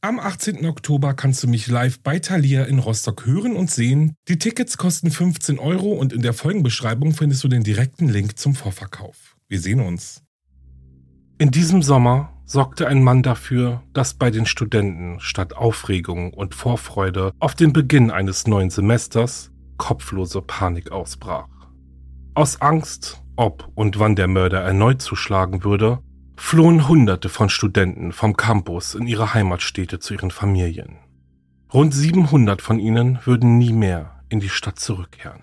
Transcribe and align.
Am 0.00 0.20
18. 0.20 0.64
Oktober 0.64 1.12
kannst 1.12 1.42
du 1.42 1.48
mich 1.48 1.66
live 1.66 1.98
bei 1.98 2.20
Thalia 2.20 2.62
in 2.66 2.78
Rostock 2.78 3.26
hören 3.26 3.56
und 3.56 3.68
sehen. 3.68 4.14
Die 4.28 4.38
Tickets 4.38 4.78
kosten 4.78 5.10
15 5.10 5.58
Euro 5.58 5.88
und 5.88 6.12
in 6.12 6.22
der 6.22 6.34
Folgenbeschreibung 6.34 7.14
findest 7.14 7.42
du 7.42 7.48
den 7.48 7.64
direkten 7.64 8.08
Link 8.08 8.38
zum 8.38 8.54
Vorverkauf. 8.54 9.36
Wir 9.48 9.58
sehen 9.58 9.80
uns. 9.80 10.22
In 11.38 11.50
diesem 11.50 11.82
Sommer 11.82 12.32
sorgte 12.44 12.86
ein 12.86 13.02
Mann 13.02 13.24
dafür, 13.24 13.82
dass 13.92 14.14
bei 14.14 14.30
den 14.30 14.46
Studenten 14.46 15.18
statt 15.18 15.56
Aufregung 15.56 16.32
und 16.32 16.54
Vorfreude 16.54 17.32
auf 17.40 17.56
den 17.56 17.72
Beginn 17.72 18.12
eines 18.12 18.46
neuen 18.46 18.70
Semesters 18.70 19.50
kopflose 19.78 20.42
Panik 20.42 20.92
ausbrach. 20.92 21.48
Aus 22.34 22.60
Angst, 22.60 23.20
ob 23.34 23.68
und 23.74 23.98
wann 23.98 24.14
der 24.14 24.28
Mörder 24.28 24.60
erneut 24.60 25.02
zuschlagen 25.02 25.64
würde, 25.64 25.98
flohen 26.40 26.88
Hunderte 26.88 27.28
von 27.28 27.50
Studenten 27.50 28.12
vom 28.12 28.36
Campus 28.36 28.94
in 28.94 29.06
ihre 29.06 29.34
Heimatstädte 29.34 29.98
zu 29.98 30.14
ihren 30.14 30.30
Familien. 30.30 30.98
Rund 31.74 31.92
700 31.92 32.62
von 32.62 32.78
ihnen 32.78 33.18
würden 33.24 33.58
nie 33.58 33.72
mehr 33.72 34.22
in 34.28 34.40
die 34.40 34.48
Stadt 34.48 34.78
zurückkehren. 34.78 35.42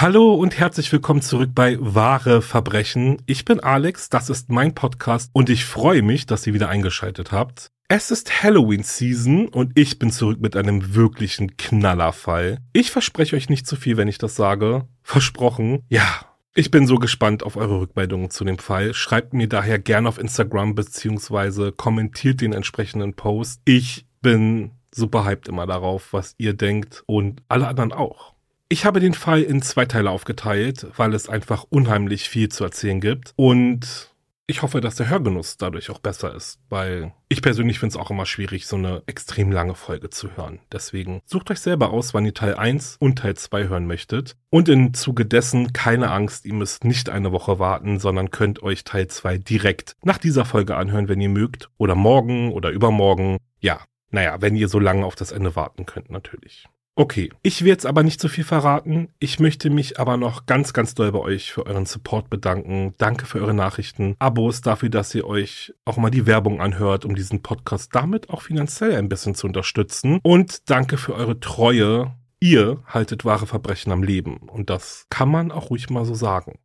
Hallo 0.00 0.32
und 0.32 0.56
herzlich 0.56 0.92
willkommen 0.92 1.22
zurück 1.22 1.50
bei 1.56 1.76
Wahre 1.80 2.40
Verbrechen. 2.40 3.20
Ich 3.26 3.44
bin 3.44 3.58
Alex, 3.58 4.08
das 4.08 4.30
ist 4.30 4.48
mein 4.48 4.72
Podcast 4.72 5.28
und 5.32 5.50
ich 5.50 5.64
freue 5.64 6.02
mich, 6.02 6.24
dass 6.24 6.46
ihr 6.46 6.54
wieder 6.54 6.68
eingeschaltet 6.68 7.32
habt. 7.32 7.72
Es 7.88 8.12
ist 8.12 8.44
Halloween 8.44 8.84
Season 8.84 9.48
und 9.48 9.76
ich 9.76 9.98
bin 9.98 10.12
zurück 10.12 10.38
mit 10.40 10.54
einem 10.54 10.94
wirklichen 10.94 11.56
Knallerfall. 11.56 12.58
Ich 12.72 12.92
verspreche 12.92 13.34
euch 13.34 13.48
nicht 13.48 13.66
zu 13.66 13.74
viel, 13.74 13.96
wenn 13.96 14.06
ich 14.06 14.18
das 14.18 14.36
sage. 14.36 14.86
Versprochen. 15.02 15.82
Ja, 15.88 16.26
ich 16.54 16.70
bin 16.70 16.86
so 16.86 16.98
gespannt 16.98 17.42
auf 17.42 17.56
eure 17.56 17.80
Rückmeldungen 17.80 18.30
zu 18.30 18.44
dem 18.44 18.58
Fall. 18.58 18.94
Schreibt 18.94 19.34
mir 19.34 19.48
daher 19.48 19.80
gerne 19.80 20.08
auf 20.08 20.18
Instagram 20.18 20.76
beziehungsweise 20.76 21.72
kommentiert 21.72 22.40
den 22.40 22.52
entsprechenden 22.52 23.14
Post. 23.14 23.62
Ich 23.64 24.06
bin 24.22 24.70
super 24.94 25.24
hyped 25.24 25.48
immer 25.48 25.66
darauf, 25.66 26.12
was 26.12 26.36
ihr 26.38 26.52
denkt 26.52 27.02
und 27.06 27.42
alle 27.48 27.66
anderen 27.66 27.92
auch. 27.92 28.37
Ich 28.70 28.84
habe 28.84 29.00
den 29.00 29.14
Fall 29.14 29.42
in 29.42 29.62
zwei 29.62 29.86
Teile 29.86 30.10
aufgeteilt, 30.10 30.86
weil 30.96 31.14
es 31.14 31.30
einfach 31.30 31.64
unheimlich 31.70 32.28
viel 32.28 32.50
zu 32.50 32.64
erzählen 32.64 33.00
gibt. 33.00 33.32
Und 33.36 34.12
ich 34.46 34.60
hoffe, 34.60 34.82
dass 34.82 34.96
der 34.96 35.08
Hörgenuss 35.08 35.56
dadurch 35.56 35.88
auch 35.88 36.00
besser 36.00 36.34
ist, 36.34 36.58
weil 36.68 37.14
ich 37.30 37.40
persönlich 37.40 37.78
finde 37.78 37.94
es 37.94 37.96
auch 37.96 38.10
immer 38.10 38.26
schwierig, 38.26 38.66
so 38.66 38.76
eine 38.76 39.02
extrem 39.06 39.52
lange 39.52 39.74
Folge 39.74 40.10
zu 40.10 40.36
hören. 40.36 40.58
Deswegen 40.70 41.22
sucht 41.24 41.50
euch 41.50 41.60
selber 41.60 41.90
aus, 41.90 42.12
wann 42.12 42.26
ihr 42.26 42.34
Teil 42.34 42.56
1 42.56 42.98
und 43.00 43.20
Teil 43.20 43.36
2 43.36 43.68
hören 43.68 43.86
möchtet. 43.86 44.36
Und 44.50 44.68
im 44.68 44.92
Zuge 44.92 45.24
dessen 45.24 45.72
keine 45.72 46.10
Angst, 46.10 46.44
ihr 46.44 46.54
müsst 46.54 46.84
nicht 46.84 47.08
eine 47.08 47.32
Woche 47.32 47.58
warten, 47.58 47.98
sondern 47.98 48.30
könnt 48.30 48.62
euch 48.62 48.84
Teil 48.84 49.08
2 49.08 49.38
direkt 49.38 49.96
nach 50.02 50.18
dieser 50.18 50.44
Folge 50.44 50.76
anhören, 50.76 51.08
wenn 51.08 51.22
ihr 51.22 51.30
mögt. 51.30 51.70
Oder 51.78 51.94
morgen 51.94 52.52
oder 52.52 52.68
übermorgen. 52.68 53.38
Ja, 53.60 53.80
naja, 54.10 54.42
wenn 54.42 54.56
ihr 54.56 54.68
so 54.68 54.78
lange 54.78 55.06
auf 55.06 55.14
das 55.14 55.32
Ende 55.32 55.56
warten 55.56 55.86
könnt, 55.86 56.10
natürlich. 56.10 56.68
Okay, 56.98 57.30
ich 57.42 57.62
will 57.62 57.68
jetzt 57.68 57.86
aber 57.86 58.02
nicht 58.02 58.20
zu 58.20 58.28
viel 58.28 58.42
verraten. 58.42 59.06
Ich 59.20 59.38
möchte 59.38 59.70
mich 59.70 60.00
aber 60.00 60.16
noch 60.16 60.46
ganz, 60.46 60.72
ganz 60.72 60.96
doll 60.96 61.12
bei 61.12 61.20
euch 61.20 61.52
für 61.52 61.64
euren 61.64 61.86
Support 61.86 62.28
bedanken. 62.28 62.92
Danke 62.98 63.24
für 63.24 63.38
eure 63.38 63.54
Nachrichten, 63.54 64.16
Abos, 64.18 64.62
dafür, 64.62 64.88
dass 64.88 65.14
ihr 65.14 65.24
euch 65.24 65.72
auch 65.84 65.96
mal 65.96 66.10
die 66.10 66.26
Werbung 66.26 66.60
anhört, 66.60 67.04
um 67.04 67.14
diesen 67.14 67.40
Podcast 67.40 67.94
damit 67.94 68.30
auch 68.30 68.42
finanziell 68.42 68.96
ein 68.96 69.08
bisschen 69.08 69.36
zu 69.36 69.46
unterstützen. 69.46 70.18
Und 70.24 70.68
danke 70.70 70.96
für 70.96 71.14
eure 71.14 71.38
Treue. 71.38 72.16
Ihr 72.40 72.82
haltet 72.88 73.24
wahre 73.24 73.46
Verbrechen 73.46 73.92
am 73.92 74.02
Leben. 74.02 74.38
Und 74.48 74.68
das 74.68 75.06
kann 75.08 75.28
man 75.28 75.52
auch 75.52 75.70
ruhig 75.70 75.90
mal 75.90 76.04
so 76.04 76.14
sagen. 76.14 76.58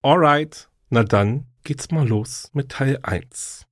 Alright, 0.00 0.70
na 0.88 1.04
dann 1.04 1.44
geht's 1.64 1.90
mal 1.90 2.08
los 2.08 2.48
mit 2.54 2.70
Teil 2.70 3.00
1. 3.02 3.66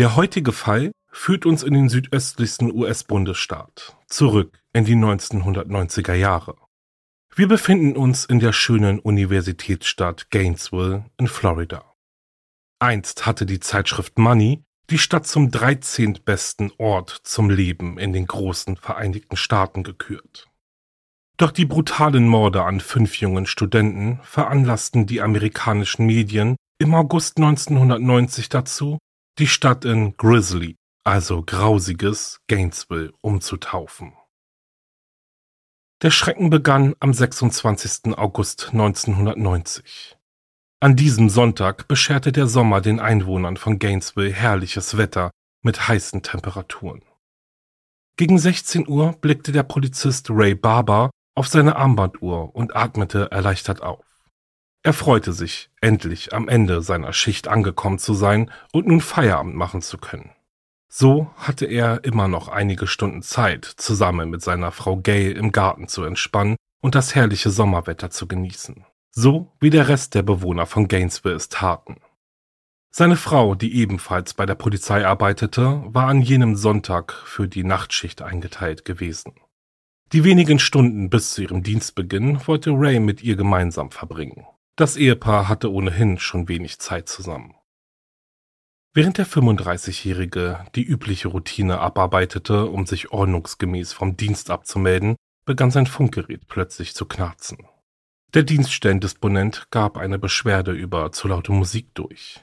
Der 0.00 0.16
heutige 0.16 0.52
Fall 0.52 0.92
führt 1.12 1.44
uns 1.44 1.62
in 1.62 1.74
den 1.74 1.90
südöstlichsten 1.90 2.72
US-Bundesstaat, 2.72 3.98
zurück 4.06 4.58
in 4.72 4.86
die 4.86 4.94
1990er 4.94 6.14
Jahre. 6.14 6.56
Wir 7.34 7.46
befinden 7.46 7.98
uns 7.98 8.24
in 8.24 8.38
der 8.38 8.54
schönen 8.54 8.98
Universitätsstadt 8.98 10.30
Gainesville 10.30 11.04
in 11.18 11.28
Florida. 11.28 11.84
Einst 12.78 13.26
hatte 13.26 13.44
die 13.44 13.60
Zeitschrift 13.60 14.18
Money 14.18 14.62
die 14.88 14.96
Stadt 14.96 15.26
zum 15.26 15.50
13. 15.50 16.20
besten 16.24 16.72
Ort 16.78 17.20
zum 17.24 17.50
Leben 17.50 17.98
in 17.98 18.14
den 18.14 18.26
großen 18.26 18.78
Vereinigten 18.78 19.36
Staaten 19.36 19.82
gekürt. 19.82 20.48
Doch 21.36 21.50
die 21.50 21.66
brutalen 21.66 22.26
Morde 22.26 22.62
an 22.62 22.80
fünf 22.80 23.16
jungen 23.20 23.44
Studenten 23.44 24.18
veranlassten 24.22 25.04
die 25.04 25.20
amerikanischen 25.20 26.06
Medien 26.06 26.56
im 26.78 26.94
August 26.94 27.36
1990 27.36 28.48
dazu, 28.48 28.96
die 29.40 29.46
Stadt 29.46 29.86
in 29.86 30.16
Grizzly, 30.18 30.76
also 31.02 31.42
grausiges 31.42 32.40
Gainesville, 32.46 33.12
umzutaufen. 33.22 34.12
Der 36.02 36.10
Schrecken 36.10 36.50
begann 36.50 36.94
am 37.00 37.14
26. 37.14 38.18
August 38.18 38.68
1990. 38.72 40.18
An 40.80 40.94
diesem 40.94 41.30
Sonntag 41.30 41.88
bescherte 41.88 42.32
der 42.32 42.48
Sommer 42.48 42.82
den 42.82 43.00
Einwohnern 43.00 43.56
von 43.56 43.78
Gainesville 43.78 44.32
herrliches 44.32 44.98
Wetter 44.98 45.30
mit 45.62 45.88
heißen 45.88 46.22
Temperaturen. 46.22 47.02
Gegen 48.16 48.38
16 48.38 48.88
Uhr 48.88 49.12
blickte 49.12 49.52
der 49.52 49.62
Polizist 49.62 50.28
Ray 50.28 50.54
Barber 50.54 51.10
auf 51.34 51.48
seine 51.48 51.76
Armbanduhr 51.76 52.54
und 52.54 52.76
atmete 52.76 53.30
erleichtert 53.30 53.82
auf. 53.82 54.04
Er 54.82 54.94
freute 54.94 55.34
sich, 55.34 55.70
endlich 55.82 56.32
am 56.32 56.48
Ende 56.48 56.80
seiner 56.80 57.12
Schicht 57.12 57.48
angekommen 57.48 57.98
zu 57.98 58.14
sein 58.14 58.50
und 58.72 58.86
nun 58.86 59.02
Feierabend 59.02 59.54
machen 59.54 59.82
zu 59.82 59.98
können. 59.98 60.30
So 60.88 61.30
hatte 61.36 61.66
er 61.66 62.02
immer 62.04 62.28
noch 62.28 62.48
einige 62.48 62.86
Stunden 62.86 63.22
Zeit, 63.22 63.64
zusammen 63.64 64.30
mit 64.30 64.42
seiner 64.42 64.72
Frau 64.72 64.96
Gail 64.96 65.32
im 65.32 65.52
Garten 65.52 65.86
zu 65.86 66.02
entspannen 66.02 66.56
und 66.80 66.94
das 66.94 67.14
herrliche 67.14 67.50
Sommerwetter 67.50 68.10
zu 68.10 68.26
genießen. 68.26 68.84
So 69.12 69.52
wie 69.60 69.70
der 69.70 69.88
Rest 69.88 70.14
der 70.14 70.22
Bewohner 70.22 70.66
von 70.66 70.88
Gainesville 70.88 71.34
es 71.34 71.48
taten. 71.50 72.00
Seine 72.90 73.16
Frau, 73.16 73.54
die 73.54 73.76
ebenfalls 73.76 74.34
bei 74.34 74.46
der 74.46 74.56
Polizei 74.56 75.06
arbeitete, 75.06 75.82
war 75.86 76.08
an 76.08 76.22
jenem 76.22 76.56
Sonntag 76.56 77.12
für 77.12 77.46
die 77.46 77.64
Nachtschicht 77.64 78.22
eingeteilt 78.22 78.84
gewesen. 78.84 79.34
Die 80.12 80.24
wenigen 80.24 80.58
Stunden 80.58 81.08
bis 81.08 81.34
zu 81.34 81.42
ihrem 81.42 81.62
Dienstbeginn 81.62 82.46
wollte 82.48 82.70
Ray 82.72 82.98
mit 82.98 83.22
ihr 83.22 83.36
gemeinsam 83.36 83.92
verbringen. 83.92 84.44
Das 84.80 84.96
Ehepaar 84.96 85.46
hatte 85.46 85.70
ohnehin 85.70 86.18
schon 86.18 86.48
wenig 86.48 86.78
Zeit 86.78 87.06
zusammen. 87.06 87.54
Während 88.94 89.18
der 89.18 89.26
35-Jährige 89.26 90.64
die 90.74 90.84
übliche 90.84 91.28
Routine 91.28 91.80
abarbeitete, 91.80 92.64
um 92.64 92.86
sich 92.86 93.12
ordnungsgemäß 93.12 93.92
vom 93.92 94.16
Dienst 94.16 94.48
abzumelden, 94.48 95.16
begann 95.44 95.70
sein 95.70 95.84
Funkgerät 95.86 96.48
plötzlich 96.48 96.94
zu 96.94 97.04
knarzen. 97.04 97.58
Der 98.32 98.42
Dienststellendisponent 98.42 99.66
gab 99.70 99.98
eine 99.98 100.18
Beschwerde 100.18 100.72
über 100.72 101.12
zu 101.12 101.28
laute 101.28 101.52
Musik 101.52 101.94
durch. 101.94 102.40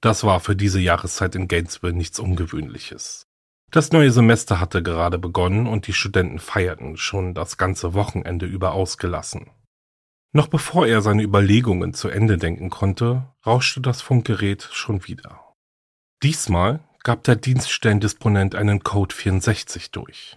Das 0.00 0.24
war 0.24 0.40
für 0.40 0.56
diese 0.56 0.80
Jahreszeit 0.80 1.34
in 1.34 1.46
Gainesville 1.46 1.92
nichts 1.92 2.18
Ungewöhnliches. 2.18 3.26
Das 3.70 3.92
neue 3.92 4.12
Semester 4.12 4.60
hatte 4.60 4.82
gerade 4.82 5.18
begonnen 5.18 5.66
und 5.66 5.88
die 5.88 5.92
Studenten 5.92 6.38
feierten 6.38 6.96
schon 6.96 7.34
das 7.34 7.58
ganze 7.58 7.92
Wochenende 7.92 8.46
über 8.46 8.72
ausgelassen. 8.72 9.50
Noch 10.36 10.48
bevor 10.48 10.86
er 10.86 11.00
seine 11.00 11.22
Überlegungen 11.22 11.94
zu 11.94 12.10
Ende 12.10 12.36
denken 12.36 12.68
konnte, 12.68 13.32
rauschte 13.46 13.80
das 13.80 14.02
Funkgerät 14.02 14.68
schon 14.70 15.06
wieder. 15.06 15.54
Diesmal 16.22 16.80
gab 17.02 17.24
der 17.24 17.36
Dienststellendisponent 17.36 18.54
einen 18.54 18.82
Code 18.82 19.14
64 19.14 19.92
durch. 19.92 20.36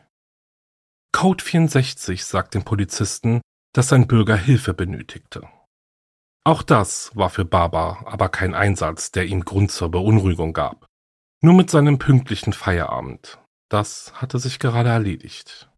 Code 1.11 1.43
64 1.43 2.23
sagt 2.23 2.53
dem 2.53 2.63
Polizisten, 2.63 3.41
dass 3.73 3.89
sein 3.89 4.07
Bürger 4.07 4.37
Hilfe 4.37 4.73
benötigte. 4.73 5.49
Auch 6.45 6.63
das 6.63 7.13
war 7.17 7.29
für 7.29 7.43
Baba 7.43 8.03
aber 8.05 8.29
kein 8.29 8.53
Einsatz, 8.53 9.11
der 9.11 9.25
ihm 9.25 9.43
Grund 9.43 9.69
zur 9.69 9.91
Beunruhigung 9.91 10.53
gab. 10.53 10.85
Nur 11.41 11.55
mit 11.55 11.69
seinem 11.69 11.99
pünktlichen 11.99 12.53
Feierabend. 12.53 13.37
Das 13.67 14.13
hatte 14.13 14.39
sich 14.39 14.59
gerade 14.59 14.87
erledigt. 14.87 15.69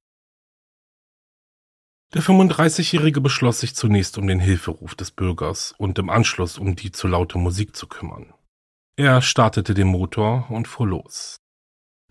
Der 2.13 2.21
35-Jährige 2.21 3.21
beschloss 3.21 3.61
sich 3.61 3.73
zunächst 3.73 4.17
um 4.17 4.27
den 4.27 4.39
Hilferuf 4.39 4.95
des 4.95 5.11
Bürgers 5.11 5.73
und 5.77 5.97
im 5.97 6.09
Anschluss 6.09 6.57
um 6.57 6.75
die 6.75 6.91
zu 6.91 7.07
laute 7.07 7.37
Musik 7.37 7.73
zu 7.73 7.87
kümmern. 7.87 8.33
Er 8.97 9.21
startete 9.21 9.73
den 9.73 9.87
Motor 9.87 10.47
und 10.49 10.67
fuhr 10.67 10.87
los. 10.87 11.37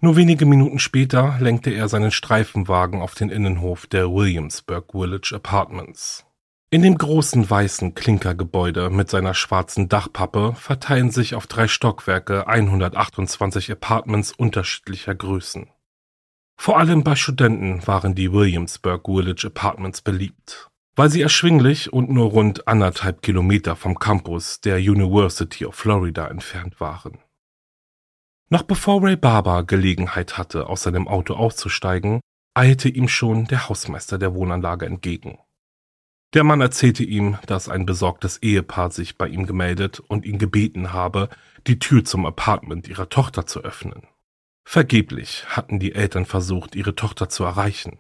Nur 0.00 0.16
wenige 0.16 0.46
Minuten 0.46 0.78
später 0.78 1.36
lenkte 1.40 1.70
er 1.70 1.88
seinen 1.88 2.10
Streifenwagen 2.10 3.02
auf 3.02 3.14
den 3.14 3.28
Innenhof 3.28 3.86
der 3.86 4.10
Williamsburg 4.10 4.92
Village 4.92 5.34
Apartments. 5.34 6.24
In 6.70 6.80
dem 6.80 6.96
großen 6.96 7.50
weißen 7.50 7.94
Klinkergebäude 7.94 8.88
mit 8.88 9.10
seiner 9.10 9.34
schwarzen 9.34 9.90
Dachpappe 9.90 10.54
verteilen 10.54 11.10
sich 11.10 11.34
auf 11.34 11.46
drei 11.46 11.68
Stockwerke 11.68 12.46
128 12.46 13.70
Apartments 13.72 14.32
unterschiedlicher 14.32 15.14
Größen. 15.14 15.68
Vor 16.62 16.78
allem 16.78 17.04
bei 17.04 17.16
Studenten 17.16 17.86
waren 17.86 18.14
die 18.14 18.34
Williamsburg 18.34 19.06
Village 19.06 19.46
Apartments 19.46 20.02
beliebt, 20.02 20.68
weil 20.94 21.08
sie 21.08 21.22
erschwinglich 21.22 21.90
und 21.90 22.10
nur 22.10 22.32
rund 22.32 22.68
anderthalb 22.68 23.22
Kilometer 23.22 23.76
vom 23.76 23.98
Campus 23.98 24.60
der 24.60 24.76
University 24.76 25.64
of 25.64 25.74
Florida 25.74 26.28
entfernt 26.28 26.78
waren. 26.78 27.16
Noch 28.50 28.64
bevor 28.64 29.02
Ray 29.02 29.16
Barber 29.16 29.64
Gelegenheit 29.64 30.36
hatte, 30.36 30.66
aus 30.66 30.82
seinem 30.82 31.08
Auto 31.08 31.32
auszusteigen, 31.32 32.20
eilte 32.52 32.90
ihm 32.90 33.08
schon 33.08 33.46
der 33.46 33.70
Hausmeister 33.70 34.18
der 34.18 34.34
Wohnanlage 34.34 34.84
entgegen. 34.84 35.38
Der 36.34 36.44
Mann 36.44 36.60
erzählte 36.60 37.04
ihm, 37.04 37.38
dass 37.46 37.70
ein 37.70 37.86
besorgtes 37.86 38.36
Ehepaar 38.42 38.90
sich 38.90 39.16
bei 39.16 39.28
ihm 39.28 39.46
gemeldet 39.46 40.00
und 40.00 40.26
ihn 40.26 40.36
gebeten 40.36 40.92
habe, 40.92 41.30
die 41.66 41.78
Tür 41.78 42.04
zum 42.04 42.26
Apartment 42.26 42.86
ihrer 42.86 43.08
Tochter 43.08 43.46
zu 43.46 43.60
öffnen. 43.60 44.09
Vergeblich 44.72 45.46
hatten 45.48 45.80
die 45.80 45.96
Eltern 45.96 46.26
versucht, 46.26 46.76
ihre 46.76 46.94
Tochter 46.94 47.28
zu 47.28 47.42
erreichen. 47.42 47.98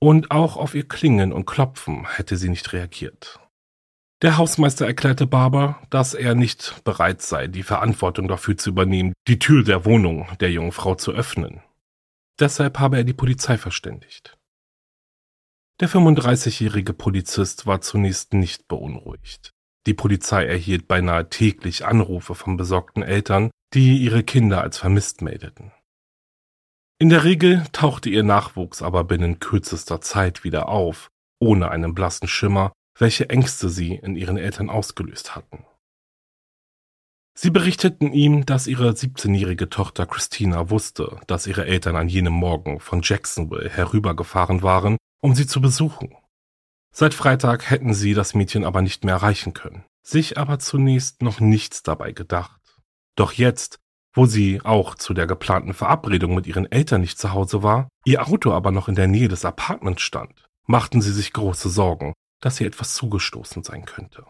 Und 0.00 0.32
auch 0.32 0.56
auf 0.56 0.74
ihr 0.74 0.82
Klingeln 0.82 1.32
und 1.32 1.46
Klopfen 1.46 2.08
hätte 2.08 2.36
sie 2.36 2.48
nicht 2.48 2.72
reagiert. 2.72 3.38
Der 4.22 4.36
Hausmeister 4.36 4.84
erklärte 4.84 5.28
Barber, 5.28 5.80
dass 5.90 6.14
er 6.14 6.34
nicht 6.34 6.82
bereit 6.82 7.22
sei, 7.22 7.46
die 7.46 7.62
Verantwortung 7.62 8.26
dafür 8.26 8.56
zu 8.56 8.70
übernehmen, 8.70 9.12
die 9.28 9.38
Tür 9.38 9.62
der 9.62 9.84
Wohnung 9.84 10.26
der 10.40 10.50
jungen 10.50 10.72
Frau 10.72 10.96
zu 10.96 11.12
öffnen. 11.12 11.62
Deshalb 12.40 12.80
habe 12.80 12.96
er 12.96 13.04
die 13.04 13.12
Polizei 13.12 13.56
verständigt. 13.56 14.36
Der 15.78 15.88
35-jährige 15.88 16.94
Polizist 16.94 17.64
war 17.64 17.80
zunächst 17.80 18.32
nicht 18.32 18.66
beunruhigt. 18.66 19.52
Die 19.86 19.94
Polizei 19.94 20.46
erhielt 20.46 20.88
beinahe 20.88 21.28
täglich 21.28 21.86
Anrufe 21.86 22.34
von 22.34 22.56
besorgten 22.56 23.04
Eltern, 23.04 23.52
die 23.72 23.98
ihre 23.98 24.24
Kinder 24.24 24.62
als 24.62 24.78
vermisst 24.78 25.22
meldeten. 25.22 25.70
In 26.98 27.10
der 27.10 27.24
Regel 27.24 27.64
tauchte 27.72 28.10
ihr 28.10 28.22
Nachwuchs 28.22 28.82
aber 28.82 29.04
binnen 29.04 29.38
kürzester 29.38 30.00
Zeit 30.00 30.44
wieder 30.44 30.68
auf, 30.68 31.08
ohne 31.40 31.70
einen 31.70 31.94
blassen 31.94 32.28
Schimmer, 32.28 32.72
welche 32.98 33.30
Ängste 33.30 33.68
sie 33.68 33.94
in 33.94 34.16
ihren 34.16 34.36
Eltern 34.36 34.70
ausgelöst 34.70 35.36
hatten. 35.36 35.64
Sie 37.38 37.50
berichteten 37.50 38.12
ihm, 38.12 38.46
dass 38.46 38.66
ihre 38.66 38.90
17-jährige 38.90 39.68
Tochter 39.68 40.06
Christina 40.06 40.70
wusste, 40.70 41.20
dass 41.28 41.46
ihre 41.46 41.66
Eltern 41.66 41.94
an 41.94 42.08
jenem 42.08 42.32
Morgen 42.32 42.80
von 42.80 43.00
Jacksonville 43.02 43.70
herübergefahren 43.70 44.62
waren 44.62 44.96
um 45.20 45.34
sie 45.34 45.46
zu 45.46 45.60
besuchen. 45.60 46.14
Seit 46.94 47.14
Freitag 47.14 47.70
hätten 47.70 47.94
sie 47.94 48.14
das 48.14 48.34
Mädchen 48.34 48.64
aber 48.64 48.82
nicht 48.82 49.04
mehr 49.04 49.14
erreichen 49.14 49.52
können, 49.52 49.84
sich 50.02 50.38
aber 50.38 50.58
zunächst 50.58 51.22
noch 51.22 51.40
nichts 51.40 51.82
dabei 51.82 52.12
gedacht. 52.12 52.60
Doch 53.16 53.32
jetzt, 53.32 53.78
wo 54.14 54.26
sie 54.26 54.60
auch 54.62 54.94
zu 54.94 55.14
der 55.14 55.26
geplanten 55.26 55.74
Verabredung 55.74 56.34
mit 56.34 56.46
ihren 56.46 56.70
Eltern 56.70 57.00
nicht 57.00 57.18
zu 57.18 57.32
Hause 57.32 57.62
war, 57.62 57.88
ihr 58.04 58.26
Auto 58.26 58.52
aber 58.52 58.70
noch 58.70 58.88
in 58.88 58.94
der 58.94 59.06
Nähe 59.06 59.28
des 59.28 59.44
Apartments 59.44 60.02
stand, 60.02 60.48
machten 60.66 61.00
sie 61.00 61.12
sich 61.12 61.32
große 61.32 61.68
Sorgen, 61.68 62.14
dass 62.40 62.60
ihr 62.60 62.66
etwas 62.66 62.94
zugestoßen 62.94 63.62
sein 63.62 63.84
könnte. 63.84 64.24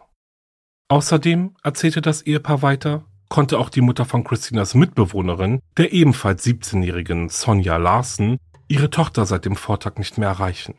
Außerdem, 0.89 1.55
erzählte 1.63 2.01
das 2.01 2.23
Ehepaar 2.23 2.61
weiter, 2.61 3.05
konnte 3.29 3.59
auch 3.59 3.69
die 3.69 3.81
Mutter 3.81 4.05
von 4.05 4.23
Christinas 4.23 4.73
Mitbewohnerin, 4.73 5.61
der 5.77 5.93
ebenfalls 5.93 6.45
17-jährigen 6.45 7.29
Sonja 7.29 7.77
Larsen, 7.77 8.37
ihre 8.67 8.89
Tochter 8.89 9.25
seit 9.25 9.45
dem 9.45 9.55
Vortag 9.55 9.97
nicht 9.97 10.17
mehr 10.17 10.29
erreichen. 10.29 10.75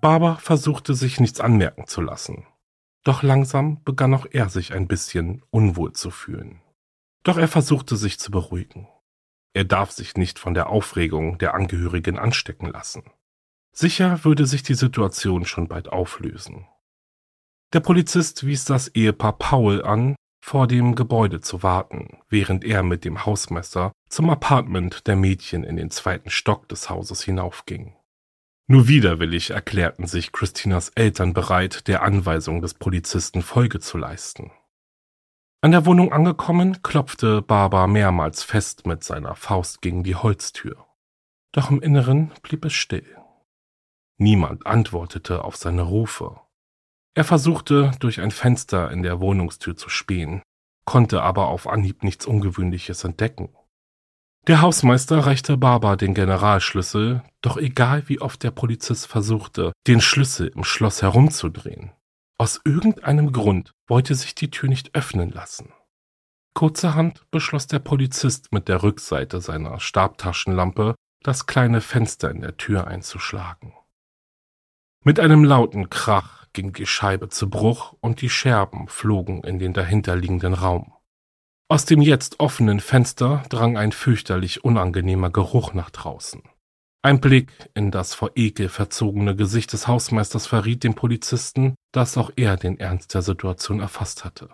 Barber 0.00 0.36
versuchte 0.36 0.94
sich 0.94 1.18
nichts 1.18 1.40
anmerken 1.40 1.86
zu 1.88 2.00
lassen. 2.00 2.46
Doch 3.06 3.22
langsam 3.22 3.80
begann 3.84 4.14
auch 4.14 4.26
er 4.32 4.48
sich 4.48 4.72
ein 4.72 4.88
bisschen 4.88 5.44
unwohl 5.50 5.92
zu 5.92 6.10
fühlen. 6.10 6.60
Doch 7.22 7.38
er 7.38 7.46
versuchte 7.46 7.94
sich 7.94 8.18
zu 8.18 8.32
beruhigen. 8.32 8.88
Er 9.54 9.62
darf 9.62 9.92
sich 9.92 10.16
nicht 10.16 10.40
von 10.40 10.54
der 10.54 10.70
Aufregung 10.70 11.38
der 11.38 11.54
Angehörigen 11.54 12.18
anstecken 12.18 12.66
lassen. 12.66 13.04
Sicher 13.72 14.24
würde 14.24 14.44
sich 14.44 14.64
die 14.64 14.74
Situation 14.74 15.44
schon 15.44 15.68
bald 15.68 15.88
auflösen. 15.88 16.66
Der 17.72 17.78
Polizist 17.78 18.44
wies 18.44 18.64
das 18.64 18.88
Ehepaar 18.88 19.38
Paul 19.38 19.84
an, 19.84 20.16
vor 20.44 20.66
dem 20.66 20.96
Gebäude 20.96 21.40
zu 21.40 21.62
warten, 21.62 22.18
während 22.28 22.64
er 22.64 22.82
mit 22.82 23.04
dem 23.04 23.24
Hausmeister 23.24 23.92
zum 24.08 24.30
Apartment 24.30 25.06
der 25.06 25.14
Mädchen 25.14 25.62
in 25.62 25.76
den 25.76 25.92
zweiten 25.92 26.30
Stock 26.30 26.68
des 26.68 26.90
Hauses 26.90 27.22
hinaufging. 27.22 27.94
Nur 28.68 28.88
widerwillig 28.88 29.50
erklärten 29.50 30.06
sich 30.06 30.32
Christinas 30.32 30.88
Eltern 30.90 31.32
bereit, 31.32 31.86
der 31.86 32.02
Anweisung 32.02 32.60
des 32.62 32.74
Polizisten 32.74 33.42
Folge 33.42 33.78
zu 33.78 33.96
leisten. 33.96 34.50
An 35.60 35.70
der 35.70 35.86
Wohnung 35.86 36.12
angekommen, 36.12 36.82
klopfte 36.82 37.42
Barbara 37.42 37.86
mehrmals 37.86 38.42
fest 38.42 38.86
mit 38.86 39.04
seiner 39.04 39.36
Faust 39.36 39.82
gegen 39.82 40.02
die 40.02 40.16
Holztür. 40.16 40.84
Doch 41.52 41.70
im 41.70 41.80
Inneren 41.80 42.32
blieb 42.42 42.64
es 42.64 42.72
still. 42.72 43.16
Niemand 44.18 44.66
antwortete 44.66 45.44
auf 45.44 45.56
seine 45.56 45.82
Rufe. 45.82 46.40
Er 47.14 47.24
versuchte, 47.24 47.92
durch 48.00 48.20
ein 48.20 48.30
Fenster 48.30 48.90
in 48.90 49.02
der 49.02 49.20
Wohnungstür 49.20 49.76
zu 49.76 49.88
spähen, 49.88 50.42
konnte 50.84 51.22
aber 51.22 51.48
auf 51.48 51.66
Anhieb 51.66 52.02
nichts 52.02 52.26
Ungewöhnliches 52.26 53.04
entdecken. 53.04 53.48
Der 54.46 54.60
Hausmeister 54.62 55.26
reichte 55.26 55.56
Barbara 55.56 55.96
den 55.96 56.14
Generalschlüssel, 56.14 57.24
doch 57.42 57.56
egal 57.56 58.08
wie 58.08 58.20
oft 58.20 58.44
der 58.44 58.52
Polizist 58.52 59.08
versuchte, 59.08 59.72
den 59.88 60.00
Schlüssel 60.00 60.46
im 60.54 60.62
Schloss 60.62 61.02
herumzudrehen, 61.02 61.90
aus 62.38 62.60
irgendeinem 62.64 63.32
Grund 63.32 63.72
wollte 63.88 64.14
sich 64.14 64.36
die 64.36 64.50
Tür 64.50 64.68
nicht 64.68 64.94
öffnen 64.94 65.30
lassen. 65.30 65.72
Kurzerhand 66.54 67.28
beschloss 67.32 67.66
der 67.66 67.80
Polizist 67.80 68.52
mit 68.52 68.68
der 68.68 68.84
Rückseite 68.84 69.40
seiner 69.40 69.80
Stabtaschenlampe 69.80 70.94
das 71.24 71.46
kleine 71.46 71.80
Fenster 71.80 72.30
in 72.30 72.40
der 72.40 72.56
Tür 72.56 72.86
einzuschlagen. 72.86 73.74
Mit 75.02 75.18
einem 75.18 75.42
lauten 75.42 75.90
Krach 75.90 76.46
ging 76.52 76.72
die 76.72 76.86
Scheibe 76.86 77.30
zu 77.30 77.50
Bruch 77.50 77.96
und 78.00 78.20
die 78.20 78.30
Scherben 78.30 78.86
flogen 78.86 79.42
in 79.42 79.58
den 79.58 79.72
dahinterliegenden 79.72 80.54
Raum. 80.54 80.95
Aus 81.68 81.84
dem 81.84 82.00
jetzt 82.00 82.38
offenen 82.38 82.78
Fenster 82.78 83.42
drang 83.48 83.76
ein 83.76 83.90
fürchterlich 83.90 84.62
unangenehmer 84.62 85.30
Geruch 85.30 85.74
nach 85.74 85.90
draußen. 85.90 86.42
Ein 87.02 87.20
Blick 87.20 87.70
in 87.74 87.90
das 87.90 88.14
vor 88.14 88.32
Ekel 88.36 88.68
verzogene 88.68 89.34
Gesicht 89.34 89.72
des 89.72 89.88
Hausmeisters 89.88 90.46
verriet 90.46 90.84
dem 90.84 90.94
Polizisten, 90.94 91.74
dass 91.92 92.16
auch 92.16 92.30
er 92.36 92.56
den 92.56 92.78
Ernst 92.78 93.14
der 93.14 93.22
Situation 93.22 93.80
erfasst 93.80 94.24
hatte. 94.24 94.48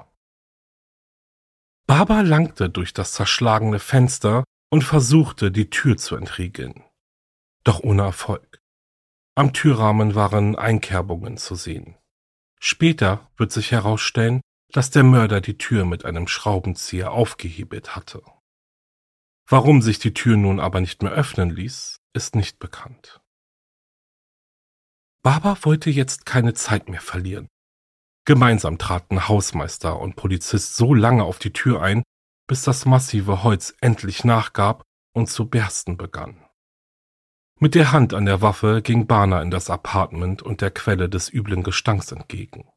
Barbara 1.87 2.23
langte 2.23 2.71
durch 2.71 2.95
das 2.95 3.13
zerschlagene 3.13 3.79
Fenster 3.79 4.45
und 4.71 4.83
versuchte, 4.83 5.51
die 5.51 5.69
Tür 5.69 5.99
zu 5.99 6.17
entriegeln. 6.17 6.83
Doch 7.65 7.81
ohne 7.81 8.03
Erfolg. 8.03 8.61
Am 9.35 9.53
Türrahmen 9.53 10.15
waren 10.15 10.57
Einkerbungen 10.57 11.37
zu 11.37 11.55
sehen. 11.55 11.97
Später 12.61 13.31
wird 13.37 13.53
sich 13.53 13.73
herausstellen, 13.73 14.41
dass 14.73 14.91
der 14.91 15.05
Mörder 15.05 15.41
die 15.41 15.59
Tür 15.59 15.85
mit 15.85 16.05
einem 16.05 16.27
Schraubenzieher 16.27 17.13
aufgehebelt 17.13 17.95
hatte. 17.95 18.23
Warum 19.47 19.83
sich 19.83 19.99
die 19.99 20.15
Tür 20.15 20.37
nun 20.37 20.61
aber 20.61 20.81
nicht 20.81 21.03
mehr 21.03 21.13
öffnen 21.13 21.51
ließ, 21.51 21.99
ist 22.15 22.35
nicht 22.35 22.59
bekannt. 22.59 23.21
Barbara 25.23 25.57
wollte 25.63 25.91
jetzt 25.91 26.27
keine 26.27 26.55
Zeit 26.55 26.89
mehr 26.89 27.01
verlieren. 27.01 27.49
Gemeinsam 28.25 28.79
traten 28.79 29.29
Hausmeister 29.29 30.01
und 30.01 30.17
Polizist 30.17 30.77
so 30.77 30.95
lange 30.95 31.25
auf 31.25 31.39
die 31.39 31.53
Tür 31.53 31.83
ein, 31.83 32.03
bis 32.49 32.63
das 32.63 32.87
massive 32.87 33.43
Holz 33.43 33.75
endlich 33.81 34.25
nachgab 34.25 34.83
und 35.13 35.29
zu 35.29 35.49
bersten 35.49 35.97
begann. 35.97 36.45
Mit 37.61 37.75
der 37.75 37.93
Hand 37.93 38.15
an 38.15 38.25
der 38.25 38.41
Waffe 38.41 38.83
ging 38.83 39.07
Barner 39.07 39.43
in 39.43 39.51
das 39.51 39.71
Apartment 39.71 40.43
und 40.43 40.61
der 40.61 40.71
Quelle 40.71 41.09
des 41.09 41.33
üblen 41.33 41.63
Gestanks 41.63 42.11
entgegen. 42.11 42.72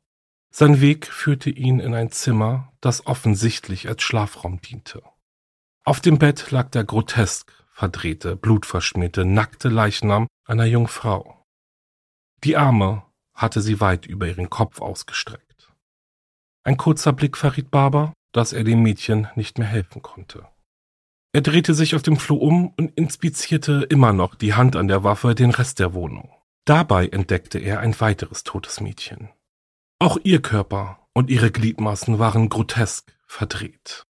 Sein 0.58 0.80
Weg 0.80 1.08
führte 1.08 1.50
ihn 1.50 1.82
in 1.82 1.94
ein 1.94 2.12
Zimmer, 2.12 2.72
das 2.80 3.08
offensichtlich 3.08 3.90
als 3.90 4.04
Schlafraum 4.04 4.62
diente. 4.62 5.04
Auf 5.84 6.00
dem 6.00 6.18
Bett 6.18 6.50
lag 6.50 6.70
der 6.70 6.86
grotesk 6.86 7.52
verdrehte, 7.74 8.38
blutverschmierte, 8.38 9.26
nackte 9.26 9.68
Leichnam 9.68 10.28
einer 10.46 10.64
jungen 10.64 10.88
Frau. 10.88 11.44
Die 12.46 12.56
Arme 12.56 13.04
hatte 13.34 13.60
sie 13.60 13.82
weit 13.82 14.06
über 14.06 14.28
ihren 14.28 14.50
Kopf 14.50 14.80
ausgestreckt. 14.80 15.74
Ein 16.64 16.78
kurzer 16.78 17.12
Blick 17.12 17.36
verriet 17.36 17.70
Barber, 17.70 18.14
dass 18.32 18.54
er 18.54 18.64
dem 18.64 18.82
Mädchen 18.82 19.28
nicht 19.36 19.58
mehr 19.58 19.68
helfen 19.68 20.02
konnte. 20.02 20.48
Er 21.34 21.42
drehte 21.42 21.74
sich 21.74 21.96
auf 21.96 22.02
dem 22.02 22.16
Flur 22.16 22.42
um 22.42 22.70
und 22.78 22.98
inspizierte 22.98 23.86
immer 23.90 24.14
noch 24.14 24.36
die 24.36 24.54
Hand 24.54 24.78
an 24.78 24.88
der 24.88 25.04
Waffe 25.04 25.36
den 25.36 25.52
Rest 25.52 25.80
der 25.80 25.94
Wohnung. 25.94 26.34
Dabei 26.64 27.10
entdeckte 27.10 27.60
er 27.60 27.82
ein 27.82 28.00
weiteres 28.00 28.46
totes 28.46 28.80
Mädchen. 28.80 29.32
Auch 30.00 30.18
ihr 30.24 30.42
Körper 30.42 31.08
und 31.14 31.30
ihre 31.30 31.52
Gliedmaßen 31.52 32.20
waren 32.20 32.50
grotesk 32.50 33.18
verdreht. 33.25 34.06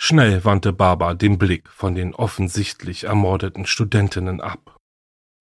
Schnell 0.00 0.44
wandte 0.44 0.72
Barbara 0.72 1.14
den 1.14 1.38
Blick 1.38 1.68
von 1.70 1.96
den 1.96 2.14
offensichtlich 2.14 3.04
ermordeten 3.04 3.66
Studentinnen 3.66 4.40
ab. 4.40 4.76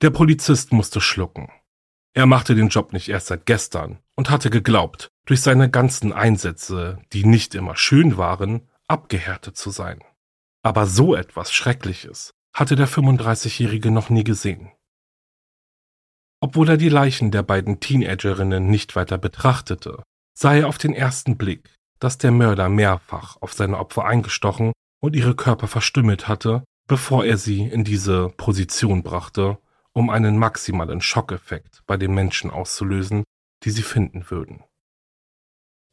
Der 0.01 0.09
Polizist 0.09 0.73
musste 0.73 0.99
schlucken. 0.99 1.51
Er 2.15 2.25
machte 2.25 2.55
den 2.55 2.69
Job 2.69 2.91
nicht 2.91 3.09
erst 3.09 3.27
seit 3.27 3.45
gestern 3.45 3.99
und 4.15 4.31
hatte 4.31 4.49
geglaubt, 4.49 5.09
durch 5.27 5.41
seine 5.41 5.69
ganzen 5.69 6.11
Einsätze, 6.11 6.97
die 7.13 7.23
nicht 7.23 7.53
immer 7.53 7.75
schön 7.75 8.17
waren, 8.17 8.67
abgehärtet 8.87 9.57
zu 9.57 9.69
sein. 9.69 10.03
Aber 10.63 10.87
so 10.87 11.13
etwas 11.13 11.53
Schreckliches 11.53 12.31
hatte 12.51 12.75
der 12.75 12.87
35-Jährige 12.87 13.91
noch 13.91 14.09
nie 14.09 14.23
gesehen. 14.23 14.71
Obwohl 16.39 16.69
er 16.69 16.77
die 16.77 16.89
Leichen 16.89 17.31
der 17.31 17.43
beiden 17.43 17.79
Teenagerinnen 17.79 18.69
nicht 18.69 18.95
weiter 18.95 19.17
betrachtete, 19.17 20.03
sah 20.37 20.53
er 20.53 20.67
auf 20.67 20.77
den 20.77 20.93
ersten 20.93 21.37
Blick, 21.37 21.73
dass 21.99 22.17
der 22.17 22.31
Mörder 22.31 22.69
mehrfach 22.69 23.37
auf 23.41 23.53
seine 23.53 23.77
Opfer 23.79 24.05
eingestochen 24.05 24.71
und 25.01 25.15
ihre 25.15 25.35
Körper 25.35 25.67
verstümmelt 25.67 26.27
hatte, 26.27 26.63
bevor 26.87 27.25
er 27.25 27.37
sie 27.37 27.63
in 27.63 27.83
diese 27.83 28.29
Position 28.29 29.03
brachte, 29.03 29.57
um 29.93 30.09
einen 30.11 30.37
maximalen 30.37 31.01
Schockeffekt 31.01 31.81
bei 31.87 31.97
den 31.97 32.13
Menschen 32.13 32.51
auszulösen, 32.51 33.23
die 33.63 33.71
sie 33.71 33.81
finden 33.81 34.29
würden. 34.29 34.63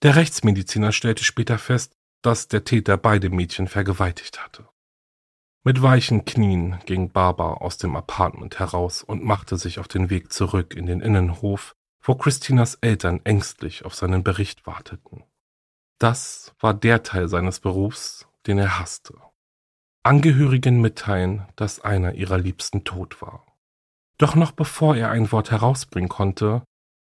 Der 0.02 0.16
Rechtsmediziner 0.16 0.92
stellte 0.92 1.24
später 1.24 1.56
fest, 1.56 1.94
dass 2.20 2.48
der 2.48 2.64
Täter 2.64 2.98
beide 2.98 3.30
Mädchen 3.30 3.66
vergewaltigt 3.66 4.44
hatte. 4.44 4.68
Mit 5.66 5.80
weichen 5.80 6.26
Knien 6.26 6.78
ging 6.84 7.10
Barbara 7.10 7.54
aus 7.54 7.78
dem 7.78 7.96
Apartment 7.96 8.58
heraus 8.58 9.02
und 9.02 9.24
machte 9.24 9.56
sich 9.56 9.78
auf 9.78 9.88
den 9.88 10.10
Weg 10.10 10.30
zurück 10.30 10.74
in 10.74 10.84
den 10.84 11.00
Innenhof, 11.00 11.74
wo 12.02 12.14
Christinas 12.16 12.74
Eltern 12.82 13.22
ängstlich 13.24 13.86
auf 13.86 13.94
seinen 13.94 14.22
Bericht 14.22 14.66
warteten. 14.66 15.24
Das 15.98 16.54
war 16.60 16.74
der 16.74 17.02
Teil 17.02 17.28
seines 17.28 17.60
Berufs, 17.60 18.28
den 18.46 18.58
er 18.58 18.78
hasste. 18.78 19.14
Angehörigen 20.02 20.82
mitteilen, 20.82 21.46
dass 21.56 21.80
einer 21.80 22.12
ihrer 22.12 22.36
Liebsten 22.36 22.84
tot 22.84 23.22
war. 23.22 23.46
Doch 24.18 24.34
noch 24.34 24.52
bevor 24.52 24.96
er 24.96 25.10
ein 25.10 25.32
Wort 25.32 25.50
herausbringen 25.50 26.10
konnte, 26.10 26.62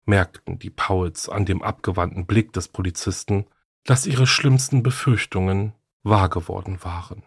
merkten 0.06 0.60
die 0.60 0.70
Pauls 0.70 1.28
an 1.28 1.46
dem 1.46 1.64
abgewandten 1.64 2.28
Blick 2.28 2.54
des 2.54 2.68
Polizisten, 2.68 3.48
dass 3.84 4.06
ihre 4.06 4.28
schlimmsten 4.28 4.84
Befürchtungen 4.84 5.74
wahr 6.04 6.30
geworden 6.30 6.84
waren. 6.84 7.24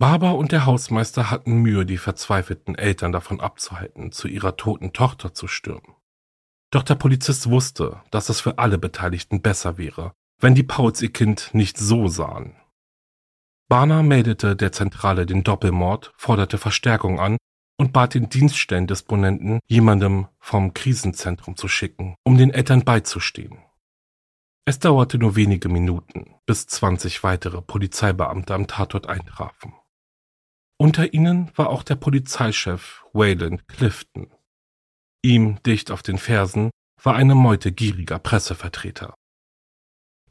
Barbara 0.00 0.32
und 0.32 0.50
der 0.50 0.64
Hausmeister 0.64 1.30
hatten 1.30 1.60
Mühe, 1.60 1.84
die 1.84 1.98
verzweifelten 1.98 2.74
Eltern 2.74 3.12
davon 3.12 3.38
abzuhalten, 3.38 4.12
zu 4.12 4.28
ihrer 4.28 4.56
toten 4.56 4.94
Tochter 4.94 5.34
zu 5.34 5.46
stürmen. 5.46 5.94
Doch 6.70 6.82
der 6.82 6.94
Polizist 6.94 7.50
wusste, 7.50 8.00
dass 8.10 8.30
es 8.30 8.40
für 8.40 8.56
alle 8.56 8.78
Beteiligten 8.78 9.42
besser 9.42 9.76
wäre, 9.76 10.12
wenn 10.40 10.54
die 10.54 10.62
Pauls 10.62 11.02
ihr 11.02 11.12
Kind 11.12 11.50
nicht 11.52 11.76
so 11.76 12.08
sahen. 12.08 12.56
Barner 13.68 14.02
meldete 14.02 14.56
der 14.56 14.72
Zentrale 14.72 15.26
den 15.26 15.44
Doppelmord, 15.44 16.14
forderte 16.16 16.56
Verstärkung 16.56 17.20
an 17.20 17.36
und 17.76 17.92
bat 17.92 18.14
den 18.14 18.30
Dienststellendisponenten, 18.30 19.60
jemandem 19.68 20.28
vom 20.38 20.72
Krisenzentrum 20.72 21.56
zu 21.56 21.68
schicken, 21.68 22.14
um 22.24 22.38
den 22.38 22.48
Eltern 22.48 22.86
beizustehen. 22.86 23.58
Es 24.64 24.78
dauerte 24.78 25.18
nur 25.18 25.36
wenige 25.36 25.68
Minuten, 25.68 26.36
bis 26.46 26.66
20 26.66 27.22
weitere 27.22 27.60
Polizeibeamte 27.60 28.54
am 28.54 28.66
Tatort 28.66 29.06
eintrafen. 29.06 29.74
Unter 30.80 31.12
ihnen 31.12 31.52
war 31.56 31.68
auch 31.68 31.82
der 31.82 31.96
Polizeichef 31.96 33.04
Wayland 33.12 33.68
Clifton. 33.68 34.32
Ihm 35.20 35.62
dicht 35.62 35.90
auf 35.90 36.02
den 36.02 36.16
Fersen 36.16 36.70
war 37.02 37.14
eine 37.16 37.34
Meute 37.34 37.70
gieriger 37.70 38.18
Pressevertreter. 38.18 39.12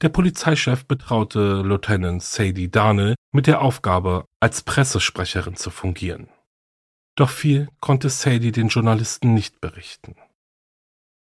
Der 0.01 0.09
Polizeichef 0.09 0.85
betraute 0.85 1.61
Lieutenant 1.61 2.23
Sadie 2.23 2.71
Darnell 2.71 3.13
mit 3.31 3.45
der 3.45 3.61
Aufgabe, 3.61 4.25
als 4.39 4.63
Pressesprecherin 4.63 5.55
zu 5.55 5.69
fungieren. 5.69 6.29
Doch 7.15 7.29
viel 7.29 7.69
konnte 7.79 8.09
Sadie 8.09 8.51
den 8.51 8.69
Journalisten 8.69 9.35
nicht 9.35 9.61
berichten. 9.61 10.15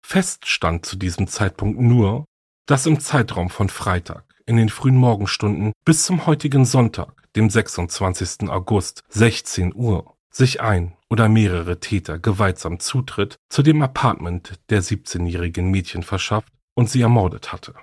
Fest 0.06 0.46
stand 0.46 0.86
zu 0.86 0.96
diesem 0.96 1.28
Zeitpunkt 1.28 1.78
nur, 1.78 2.24
dass 2.64 2.86
im 2.86 2.98
Zeitraum 2.98 3.50
von 3.50 3.68
Freitag 3.68 4.24
in 4.46 4.56
den 4.56 4.70
frühen 4.70 4.96
Morgenstunden 4.96 5.74
bis 5.84 6.04
zum 6.04 6.24
heutigen 6.24 6.64
Sonntag, 6.64 7.21
dem 7.36 7.50
26. 7.50 8.48
August 8.48 9.04
16 9.08 9.74
Uhr, 9.74 10.16
sich 10.30 10.60
ein 10.60 10.96
oder 11.08 11.28
mehrere 11.28 11.80
Täter 11.80 12.18
gewaltsam 12.18 12.80
Zutritt 12.80 13.36
zu 13.48 13.62
dem 13.62 13.82
Apartment 13.82 14.60
der 14.70 14.82
17-jährigen 14.82 15.70
Mädchen 15.70 16.02
verschafft 16.02 16.52
und 16.74 16.88
sie 16.88 17.02
ermordet 17.02 17.52
hatte. 17.52 17.74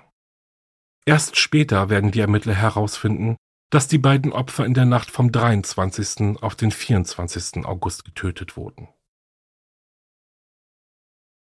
Erst 1.06 1.36
später 1.36 1.88
werden 1.88 2.10
die 2.10 2.20
Ermittler 2.20 2.54
herausfinden, 2.54 3.36
dass 3.70 3.86
die 3.86 3.98
beiden 3.98 4.32
Opfer 4.32 4.66
in 4.66 4.74
der 4.74 4.84
Nacht 4.84 5.10
vom 5.10 5.30
23. 5.30 6.42
auf 6.42 6.56
den 6.56 6.72
24. 6.72 7.64
August 7.64 8.04
getötet 8.04 8.56
wurden. 8.56 8.88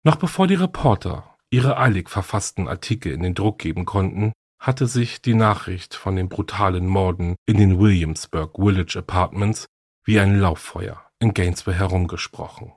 Noch 0.02 0.16
bevor 0.16 0.46
die 0.46 0.54
Reporter 0.54 1.36
ihre 1.50 1.78
eilig 1.78 2.08
verfassten 2.08 2.68
Artikel 2.68 3.12
in 3.12 3.22
den 3.22 3.34
Druck 3.34 3.58
geben 3.58 3.84
konnten, 3.84 4.32
hatte 4.58 4.86
sich 4.86 5.22
die 5.22 5.34
Nachricht 5.34 5.94
von 5.94 6.16
den 6.16 6.28
brutalen 6.28 6.86
Morden 6.86 7.36
in 7.46 7.58
den 7.58 7.78
Williamsburg 7.78 8.56
Village 8.56 8.98
Apartments 8.98 9.66
wie 10.04 10.18
ein 10.20 10.38
Lauffeuer 10.38 11.02
in 11.18 11.34
Gainesville 11.34 11.76
herumgesprochen. 11.76 12.72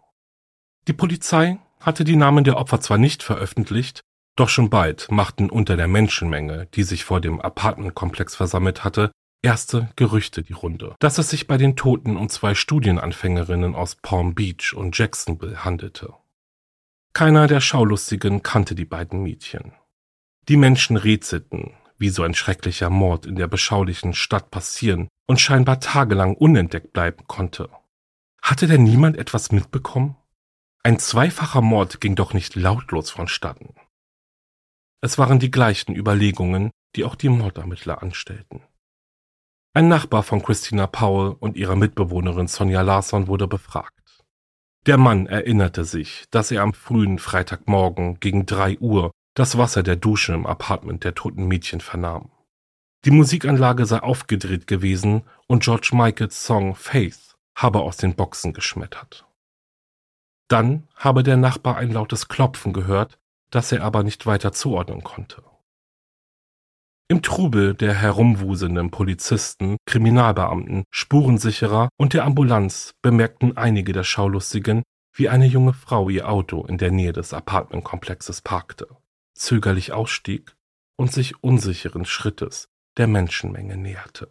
Die 0.88 0.94
Polizei 0.94 1.60
hatte 1.80 2.04
die 2.04 2.16
Namen 2.16 2.44
der 2.44 2.58
Opfer 2.58 2.82
zwar 2.82 2.98
nicht 2.98 3.24
veröffentlicht, 3.24 4.02
doch 4.36 4.50
schon 4.50 4.70
bald 4.70 5.12
machten 5.12 5.50
unter 5.50 5.78
der 5.78 5.88
Menschenmenge, 5.88 6.68
die 6.74 6.84
sich 6.84 7.04
vor 7.04 7.22
dem 7.22 7.42
Apartmentkomplex 7.42 8.36
versammelt 8.36 8.84
hatte, 8.84 9.12
erste 9.42 9.90
Gerüchte 9.96 10.44
die 10.44 10.54
Runde, 10.54 10.96
dass 11.00 11.18
es 11.18 11.30
sich 11.30 11.48
bei 11.48 11.58
den 11.58 11.76
Toten 11.76 12.18
um 12.18 12.30
zwei 12.30 12.56
Studienanfängerinnen 12.56 13.76
aus 13.76 13.96
Palm 13.96 14.36
Beach 14.36 14.74
und 14.74 14.98
Jacksonville 14.98 15.64
handelte. 15.64 16.14
Keiner 17.14 17.48
der 17.48 17.60
Schaulustigen 17.60 18.44
kannte 18.44 18.76
die 18.76 18.86
beiden 18.86 19.24
Mädchen. 19.24 19.74
Die 20.50 20.58
Menschen 20.58 20.98
rätselten, 20.98 21.74
wie 22.00 22.10
so 22.10 22.24
ein 22.24 22.34
schrecklicher 22.34 22.90
Mord 22.90 23.28
in 23.28 23.36
der 23.36 23.48
beschaulichen 23.48 24.16
Stadt 24.16 24.50
passieren 24.50 25.08
und 25.28 25.40
scheinbar 25.40 25.80
tagelang 25.80 26.34
unentdeckt 26.36 26.92
bleiben 26.92 27.28
konnte. 27.28 27.70
Hatte 28.42 28.66
denn 28.66 28.84
niemand 28.84 29.16
etwas 29.18 29.52
mitbekommen? 29.52 30.16
Ein 30.82 30.98
zweifacher 30.98 31.62
Mord 31.62 32.02
ging 32.02 32.16
doch 32.16 32.34
nicht 32.34 32.56
lautlos 32.56 33.12
vonstatten. 33.12 33.76
Es 35.02 35.20
waren 35.20 35.38
die 35.38 35.52
gleichen 35.52 35.96
Überlegungen, 35.96 36.72
die 36.96 37.04
auch 37.04 37.14
die 37.14 37.30
Mordermittler 37.30 38.02
anstellten. 38.02 38.64
Ein 39.76 39.88
Nachbar 39.88 40.24
von 40.24 40.42
Christina 40.42 40.88
Powell 40.88 41.36
und 41.40 41.58
ihrer 41.58 41.76
Mitbewohnerin 41.76 42.48
Sonja 42.48 42.82
Larsson 42.82 43.28
wurde 43.28 43.48
befragt. 43.48 44.24
Der 44.88 44.98
Mann 44.98 45.28
erinnerte 45.28 45.86
sich, 45.86 46.26
dass 46.32 46.50
er 46.50 46.64
am 46.64 46.74
frühen 46.74 47.20
Freitagmorgen 47.20 48.20
gegen 48.20 48.48
drei 48.48 48.80
Uhr 48.80 49.12
das 49.40 49.58
Wasser 49.58 49.84
der 49.84 49.96
Dusche 49.96 50.34
im 50.34 50.46
Apartment 50.46 51.06
der 51.06 51.16
toten 51.16 51.48
Mädchen 51.48 51.80
vernahm. 51.80 52.30
Die 53.06 53.12
Musikanlage 53.12 53.86
sei 53.86 54.00
aufgedreht 54.02 54.68
gewesen 54.68 55.24
und 55.48 55.64
George 55.64 55.92
Michaels 55.94 56.44
Song 56.44 56.76
Faith 56.76 57.38
habe 57.56 57.80
aus 57.80 57.96
den 57.96 58.16
Boxen 58.16 58.52
geschmettert. 58.52 59.26
Dann 60.50 60.90
habe 60.94 61.24
der 61.24 61.38
Nachbar 61.38 61.78
ein 61.78 61.92
lautes 61.92 62.28
Klopfen 62.28 62.74
gehört, 62.74 63.18
das 63.50 63.72
er 63.72 63.84
aber 63.84 64.04
nicht 64.04 64.26
weiter 64.26 64.52
zuordnen 64.52 65.04
konnte. 65.06 65.42
Im 67.08 67.22
Trubel 67.22 67.74
der 67.76 67.94
herumwuselnden 67.94 68.92
Polizisten, 68.92 69.78
Kriminalbeamten, 69.86 70.84
Spurensicherer 70.92 71.88
und 71.98 72.14
der 72.14 72.26
Ambulanz 72.26 72.92
bemerkten 73.02 73.56
einige 73.56 73.94
der 73.94 74.04
Schaulustigen, 74.04 74.84
wie 75.14 75.30
eine 75.30 75.46
junge 75.46 75.74
Frau 75.74 76.10
ihr 76.10 76.30
Auto 76.30 76.66
in 76.66 76.78
der 76.78 76.92
Nähe 76.92 77.14
des 77.14 77.34
Apartmentkomplexes 77.34 78.42
parkte, 78.42 78.88
zögerlich 79.40 79.94
ausstieg 79.94 80.56
und 80.98 81.12
sich 81.12 81.44
unsicheren 81.44 82.06
Schrittes 82.06 82.70
der 82.98 83.08
Menschenmenge 83.08 83.78
näherte. 83.78 84.30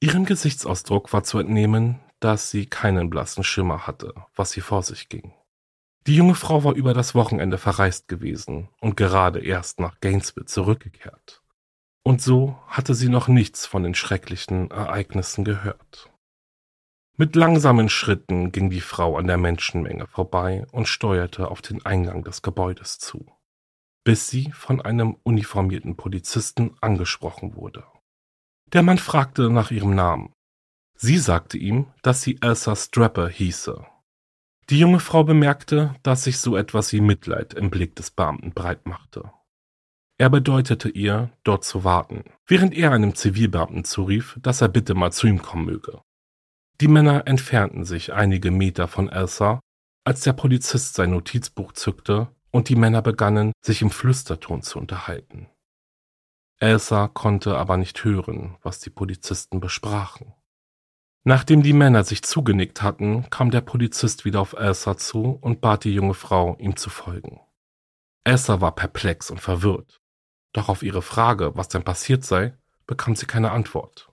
Ihrem 0.00 0.24
Gesichtsausdruck 0.24 1.12
war 1.12 1.24
zu 1.24 1.38
entnehmen, 1.38 1.98
dass 2.20 2.50
sie 2.50 2.66
keinen 2.66 3.10
blassen 3.10 3.42
Schimmer 3.42 3.86
hatte, 3.86 4.14
was 4.36 4.52
hier 4.52 4.62
vor 4.62 4.82
sich 4.82 5.08
ging. 5.08 5.32
Die 6.06 6.14
junge 6.16 6.34
Frau 6.34 6.64
war 6.64 6.74
über 6.74 6.94
das 6.94 7.14
Wochenende 7.14 7.58
verreist 7.58 8.08
gewesen 8.08 8.68
und 8.80 8.96
gerade 8.96 9.40
erst 9.40 9.80
nach 9.80 10.00
Gainesville 10.00 10.46
zurückgekehrt. 10.46 11.42
Und 12.02 12.22
so 12.22 12.58
hatte 12.66 12.94
sie 12.94 13.08
noch 13.08 13.28
nichts 13.28 13.66
von 13.66 13.82
den 13.82 13.94
schrecklichen 13.94 14.70
Ereignissen 14.70 15.44
gehört. 15.44 16.10
Mit 17.16 17.34
langsamen 17.34 17.88
Schritten 17.88 18.52
ging 18.52 18.70
die 18.70 18.80
Frau 18.80 19.16
an 19.16 19.26
der 19.26 19.36
Menschenmenge 19.36 20.06
vorbei 20.06 20.66
und 20.70 20.86
steuerte 20.86 21.50
auf 21.50 21.60
den 21.60 21.84
Eingang 21.84 22.22
des 22.22 22.42
Gebäudes 22.42 22.98
zu, 22.98 23.26
bis 24.04 24.28
sie 24.28 24.50
von 24.52 24.80
einem 24.80 25.16
uniformierten 25.22 25.96
Polizisten 25.96 26.76
angesprochen 26.80 27.54
wurde. 27.54 27.84
Der 28.72 28.82
Mann 28.82 28.98
fragte 28.98 29.50
nach 29.50 29.70
ihrem 29.70 29.94
Namen. 29.94 30.32
Sie 30.96 31.18
sagte 31.18 31.58
ihm, 31.58 31.86
dass 32.02 32.22
sie 32.22 32.38
Elsa 32.42 32.74
Strapper 32.74 33.28
hieße 33.28 33.86
die 34.70 34.78
junge 34.78 35.00
Frau 35.00 35.24
bemerkte, 35.24 35.94
dass 36.02 36.24
sich 36.24 36.38
so 36.38 36.54
etwas 36.54 36.92
wie 36.92 37.00
Mitleid 37.00 37.54
im 37.54 37.70
Blick 37.70 37.96
des 37.96 38.10
Beamten 38.10 38.52
breitmachte. 38.52 39.30
Er 40.18 40.28
bedeutete 40.28 40.90
ihr, 40.90 41.30
dort 41.42 41.64
zu 41.64 41.84
warten, 41.84 42.24
während 42.46 42.74
er 42.74 42.92
einem 42.92 43.14
Zivilbeamten 43.14 43.84
zurief, 43.84 44.36
dass 44.42 44.60
er 44.60 44.68
bitte 44.68 44.94
mal 44.94 45.10
zu 45.10 45.26
ihm 45.26 45.40
kommen 45.40 45.64
möge. 45.64 46.02
Die 46.82 46.88
Männer 46.88 47.26
entfernten 47.26 47.84
sich 47.84 48.12
einige 48.12 48.50
Meter 48.50 48.88
von 48.88 49.08
Elsa, 49.08 49.60
als 50.04 50.20
der 50.20 50.34
Polizist 50.34 50.94
sein 50.94 51.12
Notizbuch 51.12 51.72
zückte 51.72 52.28
und 52.50 52.68
die 52.68 52.76
Männer 52.76 53.02
begannen, 53.02 53.52
sich 53.60 53.82
im 53.82 53.90
Flüsterton 53.90 54.62
zu 54.62 54.78
unterhalten. 54.78 55.48
Elsa 56.58 57.08
konnte 57.08 57.56
aber 57.56 57.76
nicht 57.76 58.02
hören, 58.04 58.56
was 58.62 58.80
die 58.80 58.90
Polizisten 58.90 59.60
besprachen. 59.60 60.34
Nachdem 61.24 61.62
die 61.62 61.72
Männer 61.72 62.04
sich 62.04 62.22
zugenickt 62.22 62.82
hatten, 62.82 63.28
kam 63.30 63.50
der 63.50 63.60
Polizist 63.60 64.24
wieder 64.24 64.40
auf 64.40 64.54
Elsa 64.54 64.96
zu 64.96 65.38
und 65.40 65.60
bat 65.60 65.84
die 65.84 65.94
junge 65.94 66.14
Frau, 66.14 66.56
ihm 66.58 66.76
zu 66.76 66.90
folgen. 66.90 67.40
Elsa 68.24 68.60
war 68.60 68.74
perplex 68.74 69.30
und 69.30 69.40
verwirrt. 69.40 70.00
Doch 70.52 70.68
auf 70.68 70.82
ihre 70.82 71.02
Frage, 71.02 71.54
was 71.54 71.68
denn 71.68 71.84
passiert 71.84 72.24
sei, 72.24 72.56
bekam 72.86 73.14
sie 73.14 73.26
keine 73.26 73.52
Antwort. 73.52 74.10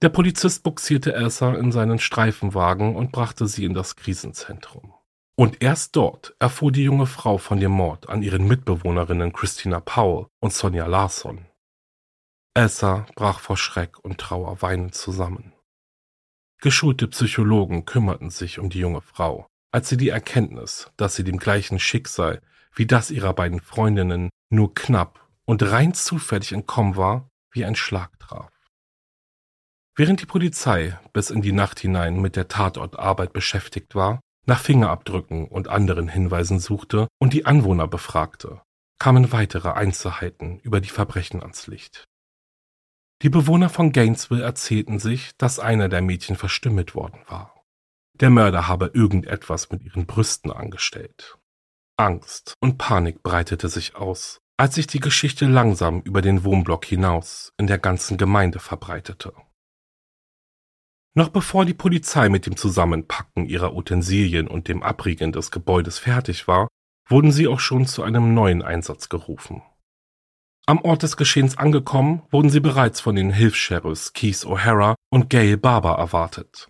Der 0.00 0.08
Polizist 0.08 0.64
buxierte 0.64 1.14
Elsa 1.14 1.54
in 1.54 1.70
seinen 1.70 2.00
Streifenwagen 2.00 2.96
und 2.96 3.12
brachte 3.12 3.46
sie 3.46 3.64
in 3.64 3.74
das 3.74 3.94
Krisenzentrum. 3.94 4.94
Und 5.36 5.62
erst 5.62 5.96
dort 5.96 6.34
erfuhr 6.38 6.72
die 6.72 6.84
junge 6.84 7.06
Frau 7.06 7.38
von 7.38 7.58
dem 7.58 7.72
Mord 7.72 8.08
an 8.08 8.22
ihren 8.22 8.46
Mitbewohnerinnen 8.46 9.32
Christina 9.32 9.80
Powell 9.80 10.26
und 10.40 10.52
Sonja 10.52 10.86
Larson. 10.86 11.46
Elsa 12.54 13.06
brach 13.14 13.40
vor 13.40 13.56
Schreck 13.56 13.98
und 13.98 14.18
Trauer 14.18 14.60
weinend 14.60 14.94
zusammen. 14.94 15.54
Geschulte 16.60 17.08
Psychologen 17.08 17.86
kümmerten 17.86 18.30
sich 18.30 18.58
um 18.58 18.68
die 18.68 18.78
junge 18.78 19.00
Frau, 19.00 19.46
als 19.72 19.88
sie 19.88 19.96
die 19.96 20.10
Erkenntnis, 20.10 20.90
dass 20.96 21.16
sie 21.16 21.24
dem 21.24 21.38
gleichen 21.38 21.78
Schicksal 21.78 22.42
wie 22.74 22.86
das 22.86 23.10
ihrer 23.10 23.32
beiden 23.32 23.60
Freundinnen 23.60 24.30
nur 24.50 24.74
knapp 24.74 25.26
und 25.44 25.62
rein 25.62 25.94
zufällig 25.94 26.52
entkommen 26.52 26.96
war, 26.96 27.28
wie 27.50 27.64
ein 27.64 27.74
Schlag 27.74 28.18
traf. 28.18 28.52
Während 29.96 30.20
die 30.20 30.26
Polizei 30.26 30.98
bis 31.12 31.30
in 31.30 31.42
die 31.42 31.52
Nacht 31.52 31.80
hinein 31.80 32.20
mit 32.20 32.36
der 32.36 32.48
Tatortarbeit 32.48 33.32
beschäftigt 33.32 33.94
war, 33.94 34.20
nach 34.46 34.60
Fingerabdrücken 34.60 35.46
und 35.48 35.68
anderen 35.68 36.08
Hinweisen 36.08 36.58
suchte 36.58 37.08
und 37.18 37.32
die 37.32 37.46
Anwohner 37.46 37.86
befragte, 37.86 38.62
kamen 38.98 39.32
weitere 39.32 39.70
Einzelheiten 39.70 40.58
über 40.60 40.80
die 40.80 40.88
Verbrechen 40.88 41.42
ans 41.42 41.66
Licht. 41.66 42.04
Die 43.22 43.30
Bewohner 43.30 43.68
von 43.68 43.92
Gainesville 43.92 44.42
erzählten 44.42 44.98
sich, 44.98 45.30
dass 45.38 45.60
einer 45.60 45.88
der 45.88 46.02
Mädchen 46.02 46.36
verstümmelt 46.36 46.94
worden 46.94 47.20
war. 47.28 47.62
Der 48.14 48.30
Mörder 48.30 48.66
habe 48.66 48.90
irgendetwas 48.92 49.70
mit 49.70 49.82
ihren 49.82 50.06
Brüsten 50.06 50.50
angestellt. 50.50 51.38
Angst 51.96 52.54
und 52.60 52.78
Panik 52.78 53.22
breitete 53.22 53.68
sich 53.68 53.94
aus, 53.94 54.40
als 54.56 54.74
sich 54.74 54.86
die 54.86 55.00
Geschichte 55.00 55.46
langsam 55.46 56.00
über 56.02 56.20
den 56.20 56.44
Wohnblock 56.44 56.84
hinaus 56.84 57.52
in 57.58 57.66
der 57.66 57.78
ganzen 57.78 58.18
Gemeinde 58.18 58.58
verbreitete. 58.58 59.32
Noch 61.14 61.28
bevor 61.28 61.64
die 61.64 61.74
Polizei 61.74 62.28
mit 62.28 62.46
dem 62.46 62.56
Zusammenpacken 62.56 63.46
ihrer 63.46 63.74
Utensilien 63.74 64.48
und 64.48 64.68
dem 64.68 64.82
Abriegeln 64.82 65.32
des 65.32 65.50
Gebäudes 65.50 65.98
fertig 65.98 66.48
war, 66.48 66.68
wurden 67.06 67.32
sie 67.32 67.46
auch 67.46 67.60
schon 67.60 67.86
zu 67.86 68.02
einem 68.02 68.32
neuen 68.32 68.62
Einsatz 68.62 69.08
gerufen. 69.08 69.62
Am 70.64 70.80
Ort 70.82 71.02
des 71.02 71.16
Geschehens 71.16 71.58
angekommen, 71.58 72.22
wurden 72.30 72.48
sie 72.48 72.60
bereits 72.60 73.00
von 73.00 73.16
den 73.16 73.30
Hilfs-Sheriffs 73.30 74.12
Keith 74.12 74.44
O'Hara 74.44 74.94
und 75.10 75.28
Gail 75.28 75.56
Barber 75.56 75.94
erwartet. 75.94 76.68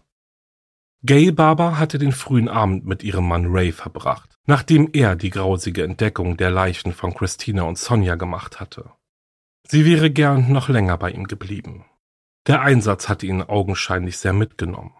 Gail 1.04 1.32
Barber 1.32 1.78
hatte 1.78 1.98
den 1.98 2.12
frühen 2.12 2.48
Abend 2.48 2.86
mit 2.86 3.02
ihrem 3.02 3.28
Mann 3.28 3.46
Ray 3.48 3.70
verbracht, 3.70 4.36
nachdem 4.46 4.88
er 4.92 5.14
die 5.14 5.30
grausige 5.30 5.84
Entdeckung 5.84 6.36
der 6.36 6.50
Leichen 6.50 6.92
von 6.92 7.12
Christina 7.12 7.64
und 7.64 7.76
Sonja 7.78 8.14
gemacht 8.14 8.60
hatte. 8.60 8.90
Sie 9.68 9.84
wäre 9.84 10.10
gern 10.10 10.52
noch 10.52 10.68
länger 10.68 10.96
bei 10.96 11.10
ihm 11.10 11.26
geblieben. 11.26 11.84
Der 12.46 12.60
Einsatz 12.62 13.08
hatte 13.08 13.26
ihn 13.26 13.42
augenscheinlich 13.42 14.18
sehr 14.18 14.32
mitgenommen, 14.32 14.94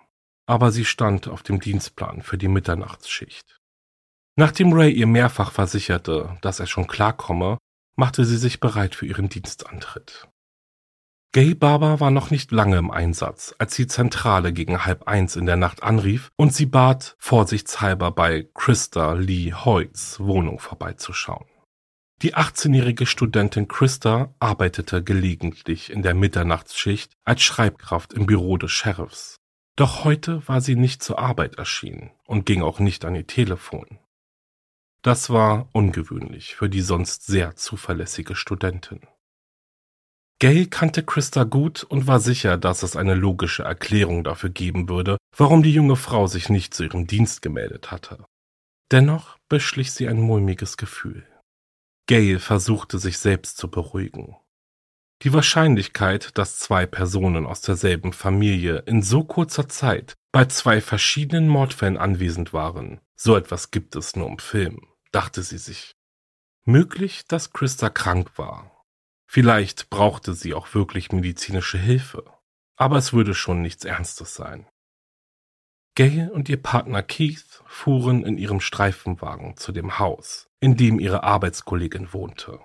aber 0.46 0.70
sie 0.70 0.84
stand 0.84 1.26
auf 1.26 1.42
dem 1.42 1.60
Dienstplan 1.60 2.22
für 2.22 2.38
die 2.38 2.48
Mitternachtsschicht. 2.48 3.60
Nachdem 4.36 4.72
Ray 4.72 4.92
ihr 4.92 5.06
mehrfach 5.06 5.50
versicherte, 5.50 6.38
dass 6.40 6.60
er 6.60 6.66
schon 6.66 6.86
klarkomme, 6.86 7.58
machte 7.96 8.24
sie 8.24 8.38
sich 8.38 8.60
bereit 8.60 8.94
für 8.94 9.06
ihren 9.06 9.28
Dienstantritt. 9.28 10.28
Gay 11.34 11.54
Barber 11.54 11.98
war 11.98 12.10
noch 12.10 12.30
nicht 12.30 12.52
lange 12.52 12.76
im 12.76 12.90
Einsatz, 12.90 13.54
als 13.58 13.74
die 13.74 13.86
Zentrale 13.86 14.52
gegen 14.52 14.84
halb 14.84 15.08
eins 15.08 15.34
in 15.34 15.46
der 15.46 15.56
Nacht 15.56 15.82
anrief 15.82 16.30
und 16.36 16.54
sie 16.54 16.66
bat, 16.66 17.16
vorsichtshalber 17.18 18.10
bei 18.10 18.48
Christa 18.54 19.14
Lee 19.14 19.52
Hoyts 19.52 20.20
Wohnung 20.20 20.58
vorbeizuschauen. 20.58 21.46
Die 22.22 22.36
18-jährige 22.36 23.04
Studentin 23.04 23.66
Christa 23.66 24.32
arbeitete 24.38 25.02
gelegentlich 25.02 25.90
in 25.90 26.02
der 26.02 26.14
Mitternachtsschicht 26.14 27.14
als 27.24 27.42
Schreibkraft 27.42 28.12
im 28.12 28.26
Büro 28.26 28.56
des 28.58 28.70
Sheriffs. 28.70 29.38
Doch 29.74 30.04
heute 30.04 30.46
war 30.46 30.60
sie 30.60 30.76
nicht 30.76 31.02
zur 31.02 31.18
Arbeit 31.18 31.56
erschienen 31.56 32.12
und 32.24 32.46
ging 32.46 32.62
auch 32.62 32.78
nicht 32.78 33.04
an 33.04 33.16
ihr 33.16 33.26
Telefon. 33.26 33.98
Das 35.02 35.30
war 35.30 35.68
ungewöhnlich 35.72 36.54
für 36.54 36.68
die 36.68 36.80
sonst 36.80 37.26
sehr 37.26 37.56
zuverlässige 37.56 38.36
Studentin. 38.36 39.00
Gail 40.38 40.66
kannte 40.66 41.02
Christa 41.02 41.42
gut 41.42 41.82
und 41.82 42.06
war 42.06 42.20
sicher, 42.20 42.56
dass 42.56 42.84
es 42.84 42.94
eine 42.94 43.14
logische 43.14 43.64
Erklärung 43.64 44.22
dafür 44.22 44.50
geben 44.50 44.88
würde, 44.88 45.16
warum 45.36 45.64
die 45.64 45.72
junge 45.72 45.96
Frau 45.96 46.28
sich 46.28 46.48
nicht 46.50 46.72
zu 46.72 46.84
ihrem 46.84 47.08
Dienst 47.08 47.42
gemeldet 47.42 47.90
hatte. 47.90 48.24
Dennoch 48.92 49.38
beschlich 49.48 49.90
sie 49.90 50.06
ein 50.06 50.20
mulmiges 50.20 50.76
Gefühl. 50.76 51.26
Gail 52.06 52.38
versuchte 52.38 52.98
sich 52.98 53.18
selbst 53.18 53.56
zu 53.58 53.70
beruhigen. 53.70 54.36
Die 55.22 55.32
Wahrscheinlichkeit, 55.32 56.36
dass 56.36 56.58
zwei 56.58 56.86
Personen 56.86 57.46
aus 57.46 57.60
derselben 57.60 58.12
Familie 58.12 58.78
in 58.86 59.02
so 59.02 59.24
kurzer 59.24 59.68
Zeit 59.68 60.14
bei 60.32 60.46
zwei 60.46 60.80
verschiedenen 60.80 61.48
Mordfällen 61.48 61.96
anwesend 61.96 62.52
waren, 62.52 63.00
so 63.14 63.36
etwas 63.36 63.70
gibt 63.70 63.94
es 63.94 64.16
nur 64.16 64.28
im 64.28 64.38
Film 64.38 64.92
dachte 65.12 65.42
sie 65.42 65.58
sich. 65.58 65.94
Möglich, 66.64 67.26
dass 67.28 67.52
Christa 67.52 67.90
krank 67.90 68.36
war. 68.38 68.84
Vielleicht 69.26 69.90
brauchte 69.90 70.34
sie 70.34 70.54
auch 70.54 70.74
wirklich 70.74 71.12
medizinische 71.12 71.78
Hilfe. 71.78 72.24
Aber 72.76 72.96
es 72.96 73.12
würde 73.12 73.34
schon 73.34 73.62
nichts 73.62 73.84
Ernstes 73.84 74.34
sein. 74.34 74.66
Gail 75.94 76.30
und 76.32 76.48
ihr 76.48 76.60
Partner 76.60 77.02
Keith 77.02 77.62
fuhren 77.66 78.24
in 78.24 78.38
ihrem 78.38 78.60
Streifenwagen 78.60 79.58
zu 79.58 79.72
dem 79.72 79.98
Haus, 79.98 80.48
in 80.58 80.76
dem 80.76 80.98
ihre 80.98 81.22
Arbeitskollegin 81.22 82.14
wohnte. 82.14 82.60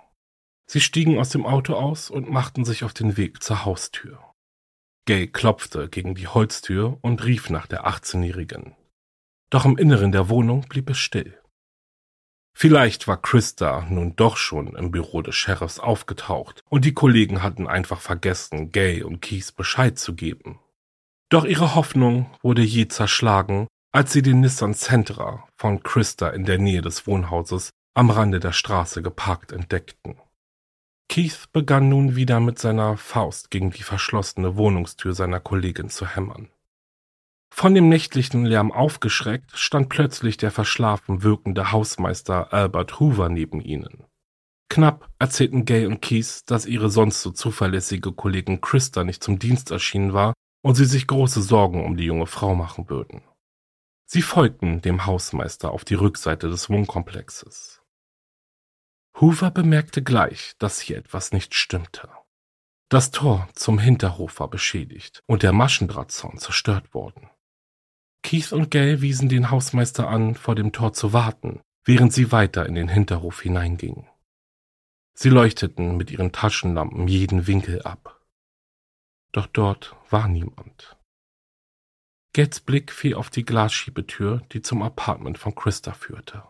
Sie 0.66 0.80
stiegen 0.80 1.20
aus 1.20 1.30
dem 1.30 1.46
Auto 1.46 1.74
aus 1.74 2.10
und 2.10 2.30
machten 2.30 2.64
sich 2.64 2.86
auf 2.86 2.94
den 2.94 3.18
Weg 3.18 3.44
zur 3.44 3.66
Haustür. 3.66 4.20
Gay 5.06 5.28
klopfte 5.28 5.90
gegen 5.90 6.16
die 6.16 6.28
Holztür 6.28 7.00
und 7.02 7.24
rief 7.26 7.50
nach 7.50 7.68
der 7.68 7.86
18-Jährigen. 7.86 8.76
Doch 9.50 9.66
im 9.66 9.78
Inneren 9.78 10.12
der 10.12 10.30
Wohnung 10.30 10.62
blieb 10.68 10.90
es 10.90 10.98
still. 10.98 11.38
Vielleicht 12.54 13.08
war 13.08 13.22
Christa 13.22 13.86
nun 13.90 14.16
doch 14.16 14.36
schon 14.36 14.76
im 14.76 14.92
Büro 14.92 15.22
des 15.22 15.36
Sheriffs 15.36 15.80
aufgetaucht 15.80 16.64
und 16.70 16.86
die 16.86 16.94
Kollegen 16.94 17.44
hatten 17.44 17.68
einfach 17.68 18.02
vergessen, 18.02 18.72
Gay 18.72 19.04
und 19.04 19.22
Keith 19.22 19.54
Bescheid 19.56 20.00
zu 20.00 20.16
geben. 20.16 20.60
Doch 21.30 21.44
ihre 21.44 21.76
Hoffnung 21.76 22.30
wurde 22.42 22.62
je 22.62 22.88
zerschlagen, 22.88 23.68
als 23.92 24.14
sie 24.14 24.22
den 24.22 24.40
Nissan 24.40 24.74
Sentra 24.74 25.46
von 25.58 25.84
Christa 25.84 26.30
in 26.30 26.46
der 26.46 26.58
Nähe 26.58 26.82
des 26.82 27.06
Wohnhauses 27.06 27.72
am 27.96 28.10
Rande 28.10 28.40
der 28.40 28.54
Straße 28.54 29.02
geparkt 29.02 29.52
entdeckten. 29.52 30.20
Keith 31.10 31.48
begann 31.52 31.90
nun 31.90 32.16
wieder 32.16 32.40
mit 32.40 32.60
seiner 32.60 32.96
Faust 32.98 33.50
gegen 33.50 33.72
die 33.72 33.84
verschlossene 33.84 34.56
Wohnungstür 34.56 35.14
seiner 35.14 35.40
Kollegin 35.40 35.90
zu 35.90 36.06
hämmern. 36.06 36.50
Von 37.54 37.74
dem 37.74 37.90
nächtlichen 37.90 38.46
Lärm 38.46 38.72
aufgeschreckt, 38.72 39.58
stand 39.58 39.90
plötzlich 39.90 40.38
der 40.38 40.52
verschlafen 40.52 41.24
wirkende 41.24 41.72
Hausmeister 41.72 42.54
Albert 42.54 43.00
Hoover 43.00 43.30
neben 43.30 43.62
ihnen. 43.62 44.04
Knapp 44.70 45.10
erzählten 45.18 45.66
Gay 45.66 45.88
und 45.88 46.02
Keith, 46.02 46.44
dass 46.46 46.66
ihre 46.66 46.90
sonst 46.90 47.22
so 47.22 47.32
zuverlässige 47.32 48.12
Kollegin 48.12 48.62
Christa 48.62 49.04
nicht 49.04 49.24
zum 49.24 49.40
Dienst 49.40 49.72
erschienen 49.72 50.14
war 50.14 50.34
und 50.68 50.76
sie 50.76 50.84
sich 50.84 51.08
große 51.08 51.42
Sorgen 51.42 51.86
um 51.86 51.96
die 51.96 52.04
junge 52.04 52.28
Frau 52.28 52.54
machen 52.54 52.90
würden. 52.90 53.22
Sie 54.06 54.22
folgten 54.22 54.82
dem 54.82 55.06
Hausmeister 55.06 55.72
auf 55.72 55.86
die 55.86 55.94
Rückseite 55.94 56.50
des 56.50 56.70
Wohnkomplexes. 56.70 57.82
Hoover 59.22 59.50
bemerkte 59.50 60.04
gleich, 60.04 60.56
dass 60.60 60.82
hier 60.82 60.98
etwas 60.98 61.32
nicht 61.32 61.56
stimmte. 61.56 62.10
Das 62.90 63.12
Tor 63.12 63.48
zum 63.54 63.80
Hinterhof 63.80 64.42
war 64.42 64.50
beschädigt 64.50 65.22
und 65.26 65.42
der 65.42 65.54
Maschendrahtzaun 65.54 66.38
zerstört 66.38 66.94
worden. 66.94 67.30
Keith 68.22 68.52
und 68.52 68.70
Gay 68.70 69.00
wiesen 69.00 69.30
den 69.30 69.50
Hausmeister 69.50 70.10
an, 70.10 70.36
vor 70.36 70.56
dem 70.56 70.74
Tor 70.74 70.92
zu 70.92 71.14
warten, 71.14 71.62
während 71.86 72.12
sie 72.12 72.34
weiter 72.34 72.66
in 72.66 72.76
den 72.76 72.90
Hinterhof 72.90 73.40
hineingingen. 73.40 74.06
Sie 75.14 75.30
leuchteten 75.30 75.96
mit 75.96 76.12
ihren 76.12 76.34
Taschenlampen 76.34 77.08
jeden 77.08 77.48
Winkel 77.48 77.84
ab. 77.84 78.17
Doch 79.38 79.46
dort 79.46 79.96
war 80.10 80.28
niemand. 80.28 80.98
Gates 82.34 82.60
Blick 82.60 82.92
fiel 82.92 83.14
auf 83.14 83.30
die 83.30 83.46
Glasschiebetür, 83.46 84.42
die 84.52 84.64
zum 84.64 84.82
Apartment 84.82 85.38
von 85.38 85.54
Christa 85.54 85.94
führte. 85.94 86.42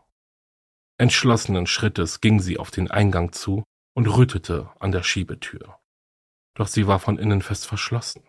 Entschlossenen 0.97 1.67
Schrittes 1.67 2.21
ging 2.21 2.39
sie 2.39 2.57
auf 2.57 2.71
den 2.71 2.89
Eingang 2.89 3.33
zu 3.33 3.65
und 3.93 4.07
rüttete 4.07 4.69
an 4.79 4.93
der 4.93 5.03
Schiebetür. 5.03 5.77
Doch 6.55 6.67
sie 6.67 6.87
war 6.87 6.99
von 6.99 7.17
innen 7.17 7.41
fest 7.41 7.67
verschlossen. 7.67 8.23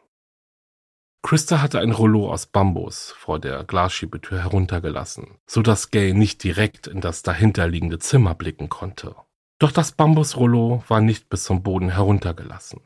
Christa 1.23 1.63
hatte 1.63 1.79
ein 1.79 1.93
Rollo 1.93 2.29
aus 2.29 2.47
Bambus 2.47 3.13
vor 3.13 3.39
der 3.39 3.63
Glasschiebetür 3.63 4.43
heruntergelassen, 4.43 5.39
so 5.47 5.63
dass 5.63 5.93
Gay 5.93 6.15
nicht 6.15 6.43
direkt 6.43 6.89
in 6.89 7.01
das 7.01 7.23
dahinterliegende 7.23 8.01
Zimmer 8.01 8.35
blicken 8.35 8.69
konnte. 8.69 9.15
Doch 9.61 9.71
das 9.71 9.93
Bambusrollo 9.93 10.83
war 10.89 11.01
nicht 11.01 11.29
bis 11.29 11.45
zum 11.45 11.63
Boden 11.63 11.91
heruntergelassen. 11.91 12.81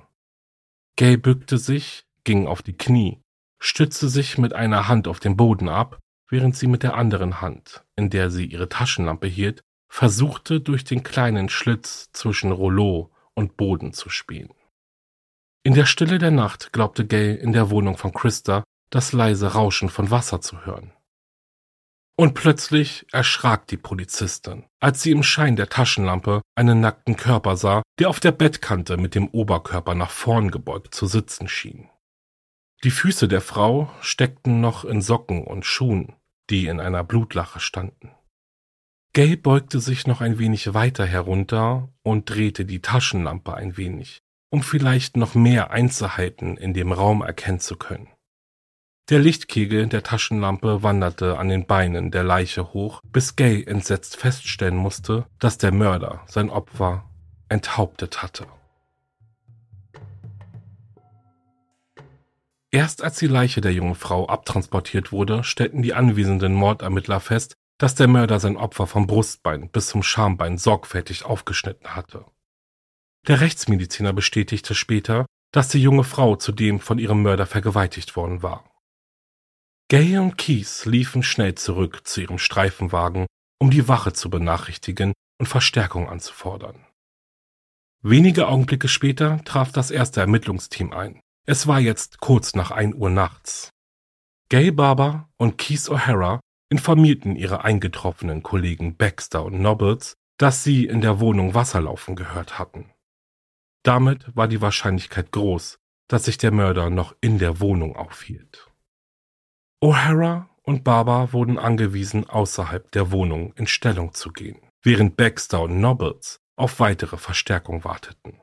Gay 0.96 1.16
bückte 1.16 1.58
sich, 1.58 2.04
ging 2.24 2.46
auf 2.46 2.62
die 2.62 2.76
Knie 2.76 3.22
stützte 3.62 4.08
sich 4.08 4.38
mit 4.38 4.54
einer 4.54 4.88
Hand 4.88 5.06
auf 5.06 5.20
den 5.20 5.36
Boden 5.36 5.68
ab, 5.68 6.00
während 6.28 6.56
sie 6.56 6.66
mit 6.66 6.82
der 6.82 6.94
anderen 6.94 7.40
Hand, 7.40 7.84
in 7.94 8.10
der 8.10 8.30
sie 8.30 8.44
ihre 8.44 8.68
Taschenlampe 8.68 9.28
hielt, 9.28 9.62
versuchte 9.88 10.60
durch 10.60 10.82
den 10.82 11.04
kleinen 11.04 11.48
Schlitz 11.48 12.10
zwischen 12.12 12.50
Rollo 12.50 13.12
und 13.34 13.56
Boden 13.56 13.92
zu 13.92 14.10
spähen. 14.10 14.52
In 15.62 15.74
der 15.74 15.86
Stille 15.86 16.18
der 16.18 16.32
Nacht 16.32 16.72
glaubte 16.72 17.06
Gay 17.06 17.36
in 17.36 17.52
der 17.52 17.70
Wohnung 17.70 17.96
von 17.96 18.12
Christa 18.12 18.64
das 18.90 19.12
leise 19.12 19.52
Rauschen 19.52 19.90
von 19.90 20.10
Wasser 20.10 20.40
zu 20.40 20.66
hören. 20.66 20.92
Und 22.16 22.34
plötzlich 22.34 23.06
erschrak 23.10 23.66
die 23.68 23.78
Polizistin, 23.78 24.64
als 24.80 25.02
sie 25.02 25.12
im 25.12 25.22
Schein 25.22 25.56
der 25.56 25.68
Taschenlampe 25.68 26.42
einen 26.54 26.80
nackten 26.80 27.16
Körper 27.16 27.56
sah, 27.56 27.82
der 27.98 28.10
auf 28.10 28.20
der 28.20 28.32
Bettkante 28.32 28.96
mit 28.96 29.14
dem 29.14 29.28
Oberkörper 29.28 29.94
nach 29.94 30.10
vorn 30.10 30.50
gebeugt 30.50 30.94
zu 30.94 31.06
sitzen 31.06 31.48
schien. 31.48 31.88
Die 32.84 32.90
Füße 32.90 33.28
der 33.28 33.40
Frau 33.40 33.90
steckten 34.00 34.60
noch 34.60 34.84
in 34.84 35.00
Socken 35.00 35.44
und 35.44 35.64
Schuhen, 35.64 36.14
die 36.50 36.66
in 36.66 36.80
einer 36.80 37.04
Blutlache 37.04 37.60
standen. 37.60 38.10
Gay 39.14 39.36
beugte 39.36 39.78
sich 39.78 40.06
noch 40.06 40.20
ein 40.20 40.38
wenig 40.38 40.74
weiter 40.74 41.06
herunter 41.06 41.92
und 42.02 42.28
drehte 42.28 42.64
die 42.64 42.80
Taschenlampe 42.80 43.54
ein 43.54 43.76
wenig, 43.76 44.22
um 44.50 44.62
vielleicht 44.62 45.16
noch 45.16 45.34
mehr 45.34 45.70
Einzelheiten 45.70 46.56
in 46.56 46.74
dem 46.74 46.92
Raum 46.92 47.22
erkennen 47.22 47.60
zu 47.60 47.76
können. 47.76 48.08
Der 49.08 49.18
Lichtkegel 49.18 49.88
der 49.88 50.04
Taschenlampe 50.04 50.82
wanderte 50.84 51.38
an 51.38 51.48
den 51.48 51.66
Beinen 51.66 52.12
der 52.12 52.22
Leiche 52.22 52.72
hoch, 52.72 53.00
bis 53.04 53.34
Gay 53.34 53.64
entsetzt 53.64 54.16
feststellen 54.16 54.76
musste, 54.76 55.26
dass 55.40 55.58
der 55.58 55.72
Mörder 55.72 56.22
sein 56.26 56.50
Opfer 56.50 57.10
enthauptet 57.48 58.22
hatte. 58.22 58.46
Erst 62.70 63.02
als 63.02 63.18
die 63.18 63.26
Leiche 63.26 63.60
der 63.60 63.72
jungen 63.72 63.96
Frau 63.96 64.28
abtransportiert 64.28 65.12
wurde, 65.12 65.44
stellten 65.44 65.82
die 65.82 65.94
anwesenden 65.94 66.54
Mordermittler 66.54 67.20
fest, 67.20 67.54
dass 67.78 67.96
der 67.96 68.06
Mörder 68.06 68.38
sein 68.38 68.56
Opfer 68.56 68.86
vom 68.86 69.06
Brustbein 69.06 69.68
bis 69.68 69.88
zum 69.88 70.02
Schambein 70.02 70.56
sorgfältig 70.56 71.24
aufgeschnitten 71.24 71.96
hatte. 71.96 72.24
Der 73.26 73.40
Rechtsmediziner 73.40 74.12
bestätigte 74.12 74.74
später, 74.74 75.26
dass 75.52 75.68
die 75.68 75.82
junge 75.82 76.04
Frau 76.04 76.36
zudem 76.36 76.80
von 76.80 76.98
ihrem 76.98 77.22
Mörder 77.22 77.46
vergewaltigt 77.46 78.16
worden 78.16 78.42
war. 78.42 78.71
Gay 79.92 80.16
und 80.16 80.38
Keith 80.38 80.86
liefen 80.86 81.22
schnell 81.22 81.54
zurück 81.54 82.06
zu 82.06 82.22
ihrem 82.22 82.38
Streifenwagen, 82.38 83.26
um 83.60 83.70
die 83.70 83.88
Wache 83.88 84.14
zu 84.14 84.30
benachrichtigen 84.30 85.12
und 85.38 85.48
Verstärkung 85.48 86.08
anzufordern. 86.08 86.86
Wenige 88.00 88.48
Augenblicke 88.48 88.88
später 88.88 89.44
traf 89.44 89.70
das 89.70 89.90
erste 89.90 90.22
Ermittlungsteam 90.22 90.94
ein. 90.94 91.20
Es 91.46 91.66
war 91.66 91.78
jetzt 91.78 92.20
kurz 92.20 92.54
nach 92.54 92.70
ein 92.70 92.94
Uhr 92.94 93.10
nachts. 93.10 93.68
Gay 94.48 94.70
Barber 94.70 95.28
und 95.36 95.58
Keith 95.58 95.90
O'Hara 95.90 96.40
informierten 96.70 97.36
ihre 97.36 97.62
eingetroffenen 97.62 98.42
Kollegen 98.42 98.96
Baxter 98.96 99.44
und 99.44 99.60
Nobles, 99.60 100.14
dass 100.38 100.64
sie 100.64 100.86
in 100.86 101.02
der 101.02 101.20
Wohnung 101.20 101.52
Wasserlaufen 101.52 102.16
gehört 102.16 102.58
hatten. 102.58 102.90
Damit 103.82 104.34
war 104.34 104.48
die 104.48 104.62
Wahrscheinlichkeit 104.62 105.32
groß, 105.32 105.76
dass 106.08 106.24
sich 106.24 106.38
der 106.38 106.50
Mörder 106.50 106.88
noch 106.88 107.14
in 107.20 107.38
der 107.38 107.60
Wohnung 107.60 107.94
aufhielt. 107.94 108.71
O'Hara 109.82 110.48
und 110.62 110.84
Barber 110.84 111.32
wurden 111.32 111.58
angewiesen, 111.58 112.30
außerhalb 112.30 112.88
der 112.92 113.10
Wohnung 113.10 113.52
in 113.54 113.66
Stellung 113.66 114.14
zu 114.14 114.30
gehen, 114.30 114.60
während 114.80 115.16
Baxter 115.16 115.62
und 115.62 115.80
Nobles 115.80 116.38
auf 116.54 116.78
weitere 116.78 117.16
Verstärkung 117.16 117.82
warteten. 117.82 118.40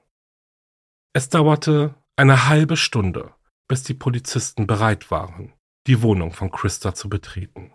Es 1.14 1.30
dauerte 1.30 1.96
eine 2.18 2.50
halbe 2.50 2.76
Stunde, 2.76 3.34
bis 3.70 3.84
die 3.84 3.94
Polizisten 3.94 4.68
bereit 4.68 5.12
waren, 5.12 5.54
die 5.88 6.02
Wohnung 6.02 6.34
von 6.34 6.52
Christa 6.52 6.94
zu 6.94 7.08
betreten. 7.08 7.74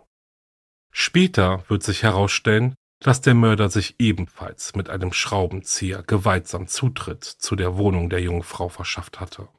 Später 0.91 1.67
wird 1.67 1.81
sich 1.81 2.03
herausstellen, 2.03 2.75
dass 2.99 3.21
der 3.21 3.33
Mörder 3.33 3.69
sich 3.69 3.95
ebenfalls 3.97 4.75
mit 4.75 4.89
einem 4.91 5.11
Schraubenzieher 5.11 6.03
gewaltsam 6.03 6.67
Zutritt 6.67 7.23
zu 7.23 7.55
der 7.55 7.77
Wohnung 7.77 8.11
der 8.11 8.21
jungen 8.21 8.43
Frau 8.43 8.69
verschafft 8.69 9.19
hatte. 9.19 9.49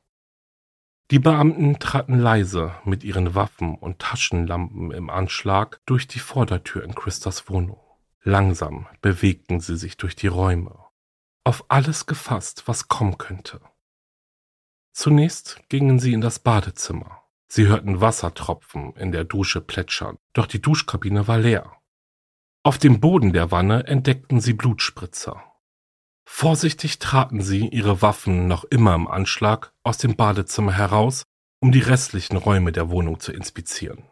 Die 1.13 1.21
Beamten 1.21 1.79
traten 1.79 2.19
leise 2.19 2.75
mit 2.85 3.05
ihren 3.05 3.37
Waffen 3.37 3.77
und 3.77 4.01
Taschenlampen 4.01 4.91
im 4.91 5.09
Anschlag 5.09 5.81
durch 5.87 6.09
die 6.09 6.19
Vordertür 6.19 6.83
in 6.83 6.97
Christas 6.97 7.49
Wohnung. 7.49 7.81
Langsam 8.23 8.89
bewegten 9.03 9.61
sie 9.61 9.77
sich 9.77 9.97
durch 9.97 10.17
die 10.17 10.27
Räume, 10.27 10.77
auf 11.45 11.67
alles 11.69 12.07
gefasst, 12.07 12.65
was 12.67 12.89
kommen 12.89 13.19
könnte. 13.19 13.61
Zunächst 14.93 15.61
gingen 15.69 16.01
sie 16.01 16.13
in 16.13 16.21
das 16.21 16.41
Badezimmer. 16.41 17.23
Sie 17.47 17.69
hörten 17.69 18.01
Wassertropfen 18.01 18.97
in 18.97 19.13
der 19.13 19.23
Dusche 19.23 19.61
plätschern, 19.61 20.19
doch 20.33 20.47
die 20.47 20.61
Duschkabine 20.61 21.29
war 21.29 21.39
leer. 21.39 21.77
Auf 22.65 22.79
dem 22.79 22.99
Boden 22.99 23.33
der 23.33 23.53
Wanne 23.53 23.87
entdeckten 23.87 24.41
sie 24.41 24.55
Blutspritzer. 24.55 25.41
Vorsichtig 26.29 26.99
traten 26.99 27.41
sie, 27.41 27.69
ihre 27.69 28.03
Waffen 28.03 28.49
noch 28.49 28.65
immer 28.65 28.95
im 28.95 29.09
Anschlag, 29.09 29.73
aus 29.85 29.97
dem 29.97 30.17
Badezimmer 30.17 30.73
heraus, 30.73 31.23
um 31.61 31.73
die 31.73 31.81
restlichen 31.81 32.37
Räume 32.37 32.73
der 32.73 32.91
Wohnung 32.91 33.21
zu 33.21 33.33
inspizieren. 33.33 34.05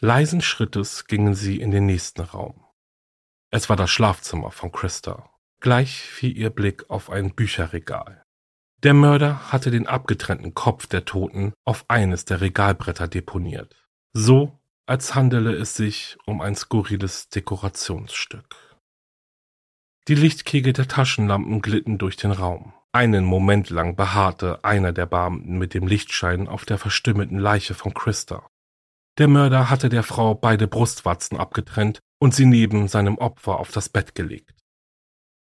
Leisen 0.00 0.40
Schrittes 0.40 1.06
gingen 1.06 1.34
sie 1.34 1.60
in 1.60 1.70
den 1.70 1.86
nächsten 1.86 2.22
Raum. 2.22 2.64
Es 3.50 3.68
war 3.68 3.76
das 3.76 3.90
Schlafzimmer 3.90 4.50
von 4.50 4.72
Christa. 4.72 5.30
Gleich 5.60 6.00
fiel 6.00 6.36
ihr 6.36 6.50
Blick 6.50 6.90
auf 6.90 7.10
ein 7.10 7.34
Bücherregal. 7.34 8.22
Der 8.82 8.94
Mörder 8.94 9.52
hatte 9.52 9.70
den 9.70 9.86
abgetrennten 9.86 10.54
Kopf 10.54 10.86
der 10.86 11.04
Toten 11.04 11.52
auf 11.64 11.84
eines 11.88 12.24
der 12.24 12.40
Regalbretter 12.40 13.08
deponiert, 13.08 13.74
so 14.12 14.58
als 14.86 15.14
handele 15.14 15.54
es 15.54 15.74
sich 15.74 16.16
um 16.26 16.40
ein 16.40 16.54
skurriles 16.54 17.28
Dekorationsstück. 17.28 18.65
Die 20.08 20.14
Lichtkegel 20.14 20.72
der 20.72 20.86
Taschenlampen 20.86 21.62
glitten 21.62 21.98
durch 21.98 22.16
den 22.16 22.30
Raum. 22.30 22.72
Einen 22.92 23.24
Moment 23.24 23.70
lang 23.70 23.96
beharrte 23.96 24.64
einer 24.64 24.92
der 24.92 25.06
Beamten 25.06 25.58
mit 25.58 25.74
dem 25.74 25.88
Lichtschein 25.88 26.46
auf 26.46 26.64
der 26.64 26.78
verstümmelten 26.78 27.40
Leiche 27.40 27.74
von 27.74 27.92
Christa. 27.92 28.48
Der 29.18 29.26
Mörder 29.26 29.68
hatte 29.68 29.88
der 29.88 30.04
Frau 30.04 30.36
beide 30.36 30.68
Brustwarzen 30.68 31.36
abgetrennt 31.36 31.98
und 32.20 32.34
sie 32.34 32.46
neben 32.46 32.86
seinem 32.86 33.18
Opfer 33.18 33.58
auf 33.58 33.72
das 33.72 33.88
Bett 33.88 34.14
gelegt. 34.14 34.54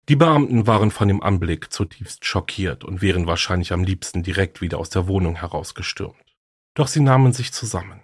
Die 0.07 0.15
Beamten 0.15 0.65
waren 0.65 0.91
von 0.91 1.09
dem 1.09 1.21
Anblick 1.21 1.73
zutiefst 1.73 2.25
schockiert 2.25 2.85
und 2.85 3.01
wären 3.01 3.27
wahrscheinlich 3.27 3.73
am 3.73 3.83
liebsten 3.83 4.23
direkt 4.23 4.61
wieder 4.61 4.77
aus 4.77 4.89
der 4.89 5.07
Wohnung 5.07 5.35
herausgestürmt. 5.35 6.35
Doch 6.73 6.87
sie 6.87 7.01
nahmen 7.01 7.33
sich 7.33 7.51
zusammen, 7.51 8.01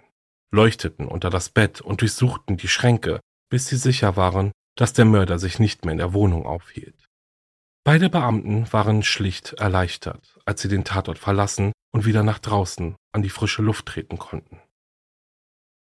leuchteten 0.50 1.06
unter 1.06 1.30
das 1.30 1.48
Bett 1.48 1.80
und 1.80 2.02
durchsuchten 2.02 2.58
die 2.58 2.68
Schränke, 2.68 3.20
bis 3.48 3.66
sie 3.66 3.76
sicher 3.76 4.16
waren, 4.16 4.52
dass 4.80 4.94
der 4.94 5.04
Mörder 5.04 5.38
sich 5.38 5.58
nicht 5.58 5.84
mehr 5.84 5.92
in 5.92 5.98
der 5.98 6.14
Wohnung 6.14 6.46
aufhielt. 6.46 7.10
Beide 7.84 8.08
Beamten 8.08 8.72
waren 8.72 9.02
schlicht 9.02 9.52
erleichtert, 9.52 10.38
als 10.46 10.62
sie 10.62 10.68
den 10.68 10.84
Tatort 10.84 11.18
verlassen 11.18 11.72
und 11.92 12.06
wieder 12.06 12.22
nach 12.22 12.38
draußen 12.38 12.96
an 13.12 13.22
die 13.22 13.28
frische 13.28 13.60
Luft 13.60 13.84
treten 13.84 14.18
konnten. 14.18 14.58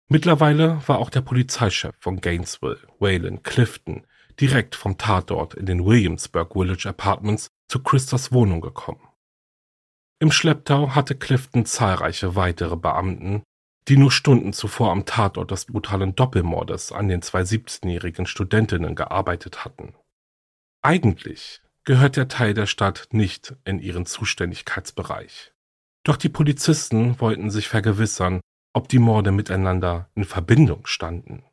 Mittlerweile 0.09 0.81
war 0.87 0.99
auch 0.99 1.11
der 1.11 1.23
Polizeichef 1.23 1.97
von 1.99 2.21
Gainesville, 2.21 2.87
Wayland 3.01 3.43
Clifton, 3.43 4.07
direkt 4.39 4.77
vom 4.77 4.97
Tatort 4.97 5.55
in 5.55 5.67
den 5.67 5.85
Williamsburg 5.85 6.53
Village 6.53 6.89
Apartments 6.89 7.49
zu 7.69 7.83
Christas 7.83 8.31
Wohnung 8.31 8.61
gekommen. 8.61 9.09
Im 10.21 10.31
Schlepptau 10.31 10.95
hatte 10.95 11.17
Clifton 11.17 11.67
zahlreiche 11.67 12.37
weitere 12.37 12.77
Beamten, 12.77 13.43
die 13.89 13.97
nur 13.97 14.11
Stunden 14.11 14.53
zuvor 14.53 14.91
am 14.91 15.05
Tatort 15.05 15.51
des 15.51 15.67
brutalen 15.67 16.15
Doppelmordes 16.15 16.93
an 16.93 17.09
den 17.09 17.23
zwei 17.23 17.43
17-jährigen 17.43 18.27
Studentinnen 18.27 18.95
gearbeitet 18.95 19.65
hatten. 19.65 19.95
Eigentlich 20.83 21.61
gehört 21.85 22.17
der 22.17 22.29
Teil 22.29 22.55
der 22.55 22.67
Stadt 22.67 23.09
nicht 23.11 23.55
in 23.65 23.79
ihren 23.79 24.07
Zuständigkeitsbereich. 24.07 25.53
Doch 26.03 26.17
die 26.17 26.29
Polizisten 26.29 27.21
wollten 27.21 27.51
sich 27.51 27.69
vergewissern, 27.69 28.41
ob 28.73 28.89
die 28.89 28.99
Morde 28.99 29.33
miteinander 29.33 30.11
in 30.15 30.25
Verbindung 30.25 30.87
standen. 30.87 31.45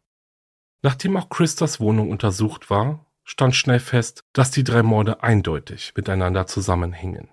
Nachdem 0.82 1.16
auch 1.18 1.30
Christas 1.30 1.80
Wohnung 1.80 2.10
untersucht 2.10 2.70
war, 2.70 3.06
stand 3.24 3.56
schnell 3.56 3.80
fest, 3.80 4.22
dass 4.34 4.52
die 4.52 4.64
drei 4.64 4.84
Morde 4.84 5.22
eindeutig 5.22 5.94
miteinander 5.96 6.48
zusammenhingen. 6.48 7.30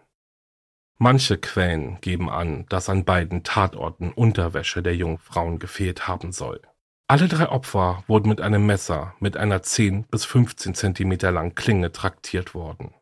Manche 1.00 1.38
Quellen 1.38 2.00
geben 2.00 2.28
an, 2.28 2.66
dass 2.68 2.88
an 2.88 3.04
beiden 3.04 3.44
Tatorten 3.44 4.12
Unterwäsche 4.12 4.82
der 4.82 4.96
jungen 4.96 5.18
Frauen 5.18 5.60
gefehlt 5.60 6.08
haben 6.08 6.32
soll. 6.32 6.60
Alle 7.06 7.28
drei 7.28 7.48
Opfer 7.48 8.02
wurden 8.08 8.28
mit 8.28 8.40
einem 8.40 8.66
Messer 8.66 9.14
mit 9.20 9.36
einer 9.36 9.62
10 9.62 10.04
bis 10.08 10.24
15 10.24 10.74
Zentimeter 10.74 11.30
langen 11.30 11.54
Klinge 11.54 11.92
traktiert 11.92 12.52
worden. 12.52 12.92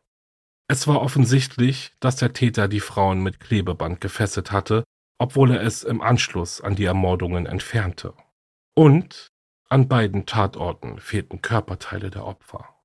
Es 0.69 0.87
war 0.87 1.01
offensichtlich, 1.01 1.91
dass 1.99 2.17
der 2.17 2.33
Täter 2.33 2.67
die 2.67 2.81
Frauen 2.81 3.23
mit 3.23 3.39
Klebeband 3.39 3.99
gefesselt 3.99 4.51
hatte, 4.51 4.83
obwohl 5.17 5.51
er 5.51 5.61
es 5.61 5.83
im 5.83 6.01
Anschluss 6.01 6.61
an 6.61 6.75
die 6.75 6.85
Ermordungen 6.85 7.47
entfernte. 7.47 8.13
Und 8.75 9.27
an 9.69 9.87
beiden 9.87 10.27
Tatorten 10.27 10.99
fehlten 10.99 11.41
Körperteile 11.41 12.11
der 12.11 12.25
Opfer. 12.25 12.76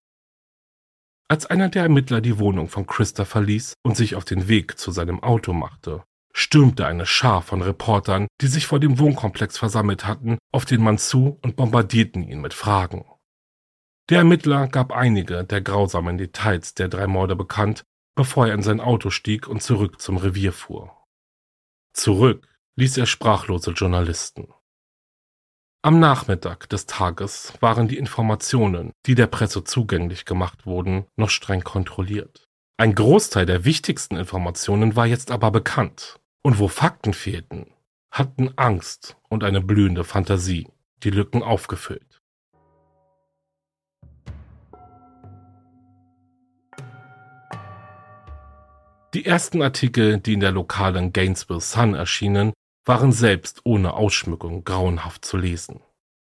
Als 1.32 1.46
einer 1.46 1.70
der 1.70 1.84
Ermittler 1.84 2.20
die 2.20 2.38
Wohnung 2.38 2.68
von 2.68 2.86
Christa 2.86 3.24
verließ 3.24 3.72
und 3.82 3.96
sich 3.96 4.16
auf 4.16 4.26
den 4.26 4.48
Weg 4.48 4.78
zu 4.78 4.90
seinem 4.90 5.22
Auto 5.22 5.54
machte, 5.54 6.04
stürmte 6.34 6.84
eine 6.86 7.06
Schar 7.06 7.40
von 7.40 7.62
Reportern, 7.62 8.26
die 8.42 8.48
sich 8.48 8.66
vor 8.66 8.80
dem 8.80 8.98
Wohnkomplex 8.98 9.56
versammelt 9.56 10.04
hatten, 10.06 10.36
auf 10.52 10.66
den 10.66 10.82
Mann 10.82 10.98
zu 10.98 11.38
und 11.40 11.56
bombardierten 11.56 12.22
ihn 12.22 12.42
mit 12.42 12.52
Fragen. 12.52 13.06
Der 14.10 14.18
Ermittler 14.18 14.68
gab 14.68 14.92
einige 14.92 15.42
der 15.42 15.62
grausamen 15.62 16.18
Details 16.18 16.74
der 16.74 16.88
drei 16.88 17.06
Morde 17.06 17.34
bekannt, 17.34 17.82
bevor 18.14 18.48
er 18.48 18.52
in 18.52 18.62
sein 18.62 18.80
Auto 18.82 19.08
stieg 19.08 19.48
und 19.48 19.62
zurück 19.62 20.02
zum 20.02 20.18
Revier 20.18 20.52
fuhr. 20.52 20.94
Zurück 21.94 22.46
ließ 22.76 22.98
er 22.98 23.06
sprachlose 23.06 23.70
Journalisten. 23.70 24.52
Am 25.84 25.98
Nachmittag 25.98 26.68
des 26.68 26.86
Tages 26.86 27.54
waren 27.58 27.88
die 27.88 27.98
Informationen, 27.98 28.92
die 29.04 29.16
der 29.16 29.26
Presse 29.26 29.64
zugänglich 29.64 30.24
gemacht 30.24 30.64
wurden, 30.64 31.06
noch 31.16 31.28
streng 31.28 31.64
kontrolliert. 31.64 32.44
Ein 32.76 32.94
Großteil 32.94 33.46
der 33.46 33.64
wichtigsten 33.64 34.14
Informationen 34.14 34.94
war 34.94 35.06
jetzt 35.06 35.32
aber 35.32 35.50
bekannt. 35.50 36.20
Und 36.44 36.60
wo 36.60 36.68
Fakten 36.68 37.14
fehlten, 37.14 37.66
hatten 38.12 38.52
Angst 38.54 39.16
und 39.28 39.42
eine 39.42 39.60
blühende 39.60 40.04
Fantasie 40.04 40.68
die 41.02 41.10
Lücken 41.10 41.42
aufgefüllt. 41.42 42.20
Die 49.14 49.26
ersten 49.26 49.62
Artikel, 49.62 50.20
die 50.20 50.34
in 50.34 50.40
der 50.40 50.52
lokalen 50.52 51.12
Gainesville 51.12 51.60
Sun 51.60 51.94
erschienen, 51.94 52.52
waren 52.84 53.12
selbst 53.12 53.60
ohne 53.64 53.94
Ausschmückung 53.94 54.64
grauenhaft 54.64 55.24
zu 55.24 55.36
lesen. 55.36 55.80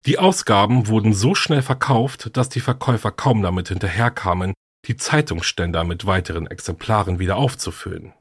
Die 0.07 0.19
Ausgaben 0.19 0.87
wurden 0.87 1.13
so 1.13 1.35
schnell 1.35 1.63
verkauft, 1.63 2.37
dass 2.37 2.49
die 2.49 2.61
Verkäufer 2.61 3.13
kaum 3.13 3.43
damit 3.43 3.69
hinterherkamen, 3.69 4.55
die 4.87 4.97
Zeitungsständer 4.97 5.85
mit 5.85 6.07
weiteren 6.07 6.47
Exemplaren 6.47 7.19
wieder 7.19 7.37
aufzufüllen. 7.37 8.15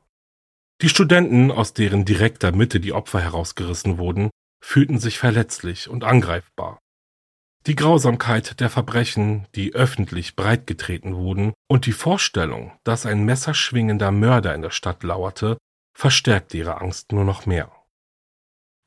Die 0.82 0.89
Studenten, 0.89 1.52
aus 1.52 1.74
deren 1.74 2.06
direkter 2.06 2.52
Mitte 2.52 2.80
die 2.80 2.94
Opfer 2.94 3.22
herausgerissen 3.22 3.98
wurden, 3.98 4.30
fühlten 4.62 5.00
sich 5.00 5.20
verletzlich 5.20 5.89
und 5.89 6.04
angreifbar. 6.04 6.80
Die 7.68 7.76
Grausamkeit 7.76 8.60
der 8.60 8.70
Verbrechen, 8.70 9.48
die 9.56 9.74
öffentlich 9.74 10.36
breitgetreten 10.36 11.15
wurden, 11.15 11.54
und 11.68 11.86
die 11.86 11.92
Vorstellung, 11.92 12.72
dass 12.84 13.06
ein 13.06 13.26
messerschwingender 13.26 14.12
Mörder 14.12 14.56
in 14.56 14.62
der 14.62 14.72
Stadt 14.72 15.04
lauerte, 15.04 15.58
verstärkte 15.94 16.58
ihre 16.58 16.80
Angst 16.80 17.12
nur 17.12 17.26
noch 17.26 17.46
mehr. 17.46 17.72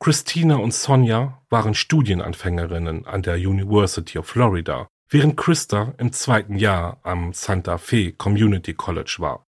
Christina 0.02 0.56
und 0.56 0.74
Sonja 0.74 1.40
waren 1.48 1.74
Studienanfängerinnen 1.74 3.06
an 3.06 3.22
der 3.22 3.36
University 3.36 4.18
of 4.18 4.26
Florida, 4.26 4.88
während 5.08 5.36
Christa 5.36 5.94
im 5.96 6.12
zweiten 6.12 6.56
Jahr 6.56 6.98
am 7.04 7.32
Santa 7.32 7.78
Fe 7.78 8.10
Community 8.10 8.74
College 8.74 9.14
war. 9.20 9.46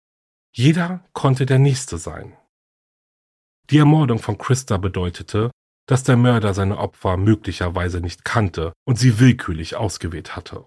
Jeder 0.53 1.05
konnte 1.13 1.45
der 1.45 1.59
Nächste 1.59 1.99
sein. 1.99 2.37
Die 3.71 3.79
Ermordung 3.79 4.21
von 4.21 4.39
Christa 4.39 4.77
bedeutete, 4.77 5.51
dass 5.87 6.05
der 6.05 6.17
Mörder 6.17 6.55
seine 6.55 6.79
Opfer 6.79 7.17
möglicherweise 7.17 8.01
nicht 8.01 8.25
kannte 8.25 8.75
und 8.85 8.97
sie 8.97 9.19
willkürlich 9.19 9.75
ausgewählt 9.75 10.37
hatte. 10.37 10.67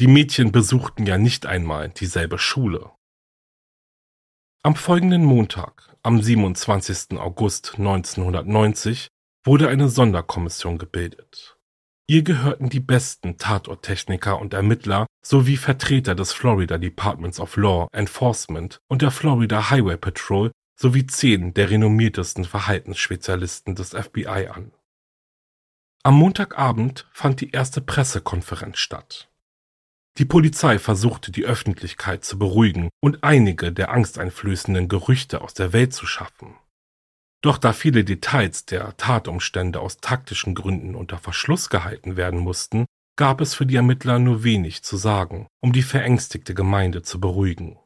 Die 0.00 0.06
Mädchen 0.06 0.52
besuchten 0.52 1.06
ja 1.06 1.16
nicht 1.16 1.46
einmal 1.46 1.88
dieselbe 1.88 2.36
Schule. 2.36 2.90
Am 4.62 4.76
folgenden 4.76 5.24
Montag, 5.24 5.96
am 6.02 6.20
27. 6.20 7.18
August 7.18 7.76
1990, 7.78 9.08
wurde 9.44 9.68
eine 9.68 9.88
Sonderkommission 9.88 10.78
gebildet. 10.78 11.58
Ihr 12.06 12.22
gehörten 12.22 12.68
die 12.68 12.80
besten 12.80 13.38
Tatorttechniker 13.38 14.38
und 14.38 14.52
Ermittler 14.52 15.06
sowie 15.24 15.56
Vertreter 15.56 16.14
des 16.14 16.32
Florida 16.32 16.76
Departments 16.76 17.40
of 17.40 17.56
Law 17.56 17.88
Enforcement 17.92 18.78
und 18.88 19.00
der 19.00 19.10
Florida 19.10 19.70
Highway 19.70 19.96
Patrol 19.96 20.50
sowie 20.78 21.06
zehn 21.06 21.54
der 21.54 21.70
renommiertesten 21.70 22.44
Verhaltensspezialisten 22.44 23.74
des 23.74 23.90
FBI 23.90 24.48
an. 24.52 24.72
Am 26.02 26.14
Montagabend 26.14 27.08
fand 27.12 27.40
die 27.40 27.52
erste 27.52 27.80
Pressekonferenz 27.80 28.78
statt. 28.78 29.30
Die 30.18 30.26
Polizei 30.26 30.78
versuchte 30.78 31.32
die 31.32 31.44
Öffentlichkeit 31.44 32.24
zu 32.24 32.38
beruhigen 32.38 32.90
und 33.00 33.24
einige 33.24 33.72
der 33.72 33.90
angsteinflößenden 33.90 34.88
Gerüchte 34.88 35.40
aus 35.40 35.54
der 35.54 35.72
Welt 35.72 35.94
zu 35.94 36.06
schaffen. 36.06 36.54
Doch 37.44 37.58
da 37.58 37.74
viele 37.74 38.04
Details 38.04 38.64
der 38.64 38.96
Tatumstände 38.96 39.78
aus 39.78 39.98
taktischen 39.98 40.54
Gründen 40.54 40.94
unter 40.94 41.18
Verschluss 41.18 41.68
gehalten 41.68 42.16
werden 42.16 42.40
mussten, 42.40 42.86
gab 43.16 43.42
es 43.42 43.54
für 43.54 43.66
die 43.66 43.76
Ermittler 43.76 44.18
nur 44.18 44.44
wenig 44.44 44.82
zu 44.82 44.96
sagen, 44.96 45.46
um 45.60 45.74
die 45.74 45.82
verängstigte 45.82 46.54
Gemeinde 46.54 47.02
zu 47.02 47.20
beruhigen. 47.20 47.78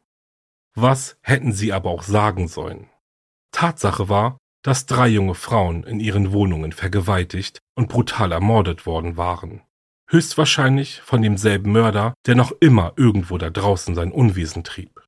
Was 0.76 1.18
hätten 1.22 1.50
sie 1.50 1.72
aber 1.72 1.90
auch 1.90 2.04
sagen 2.04 2.46
sollen? 2.46 2.88
Tatsache 3.50 4.08
war, 4.08 4.38
dass 4.62 4.86
drei 4.86 5.08
junge 5.08 5.34
Frauen 5.34 5.82
in 5.82 5.98
ihren 5.98 6.30
Wohnungen 6.30 6.70
vergewaltigt 6.70 7.58
und 7.74 7.88
brutal 7.88 8.30
ermordet 8.30 8.86
worden 8.86 9.16
waren. 9.16 9.62
Höchstwahrscheinlich 10.08 11.00
von 11.00 11.20
demselben 11.20 11.72
Mörder, 11.72 12.14
der 12.26 12.36
noch 12.36 12.52
immer 12.60 12.92
irgendwo 12.94 13.38
da 13.38 13.50
draußen 13.50 13.96
sein 13.96 14.12
Unwesen 14.12 14.62
trieb. 14.62 15.04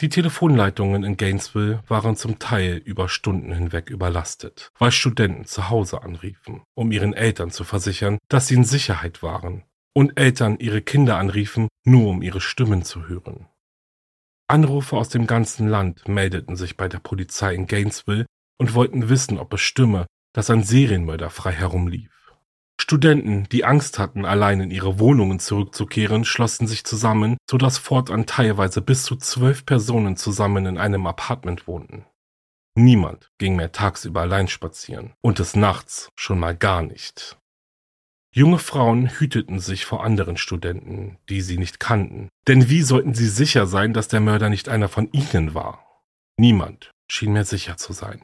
Die 0.00 0.08
Telefonleitungen 0.08 1.04
in 1.04 1.16
Gainesville 1.16 1.84
waren 1.86 2.16
zum 2.16 2.40
Teil 2.40 2.78
über 2.78 3.08
Stunden 3.08 3.52
hinweg 3.52 3.90
überlastet, 3.90 4.72
weil 4.76 4.90
Studenten 4.90 5.44
zu 5.44 5.70
Hause 5.70 6.02
anriefen, 6.02 6.62
um 6.74 6.90
ihren 6.90 7.14
Eltern 7.14 7.52
zu 7.52 7.62
versichern, 7.62 8.18
dass 8.28 8.48
sie 8.48 8.54
in 8.54 8.64
Sicherheit 8.64 9.22
waren, 9.22 9.62
und 9.94 10.18
Eltern 10.18 10.58
ihre 10.58 10.82
Kinder 10.82 11.16
anriefen, 11.18 11.68
nur 11.84 12.10
um 12.10 12.22
ihre 12.22 12.40
Stimmen 12.40 12.82
zu 12.82 13.06
hören. 13.06 13.46
Anrufer 14.48 14.96
aus 14.96 15.10
dem 15.10 15.28
ganzen 15.28 15.68
Land 15.68 16.08
meldeten 16.08 16.56
sich 16.56 16.76
bei 16.76 16.88
der 16.88 16.98
Polizei 16.98 17.54
in 17.54 17.68
Gainesville 17.68 18.26
und 18.58 18.74
wollten 18.74 19.08
wissen, 19.08 19.38
ob 19.38 19.54
es 19.54 19.60
stimme, 19.60 20.06
dass 20.32 20.50
ein 20.50 20.64
Serienmörder 20.64 21.30
frei 21.30 21.52
herumlief. 21.52 22.13
Studenten, 22.80 23.48
die 23.50 23.64
Angst 23.64 23.98
hatten, 23.98 24.24
allein 24.24 24.60
in 24.60 24.70
ihre 24.70 24.98
Wohnungen 24.98 25.38
zurückzukehren, 25.38 26.24
schlossen 26.24 26.66
sich 26.66 26.84
zusammen, 26.84 27.36
so 27.48 27.56
dass 27.56 27.78
fortan 27.78 28.26
teilweise 28.26 28.82
bis 28.82 29.04
zu 29.04 29.16
zwölf 29.16 29.64
Personen 29.64 30.16
zusammen 30.16 30.66
in 30.66 30.78
einem 30.78 31.06
Apartment 31.06 31.66
wohnten. 31.66 32.04
Niemand 32.76 33.30
ging 33.38 33.54
mehr 33.56 33.70
tagsüber 33.70 34.22
allein 34.22 34.48
spazieren 34.48 35.12
und 35.22 35.38
des 35.38 35.54
Nachts 35.54 36.08
schon 36.16 36.40
mal 36.40 36.56
gar 36.56 36.82
nicht. 36.82 37.38
Junge 38.34 38.58
Frauen 38.58 39.08
hüteten 39.08 39.60
sich 39.60 39.84
vor 39.84 40.02
anderen 40.02 40.36
Studenten, 40.36 41.18
die 41.28 41.40
sie 41.40 41.56
nicht 41.56 41.78
kannten, 41.78 42.28
denn 42.48 42.68
wie 42.68 42.82
sollten 42.82 43.14
sie 43.14 43.28
sicher 43.28 43.66
sein, 43.66 43.92
dass 43.92 44.08
der 44.08 44.18
Mörder 44.18 44.48
nicht 44.48 44.68
einer 44.68 44.88
von 44.88 45.08
ihnen 45.12 45.54
war? 45.54 45.86
Niemand 46.36 46.90
schien 47.08 47.32
mehr 47.32 47.44
sicher 47.44 47.76
zu 47.76 47.92
sein. 47.92 48.22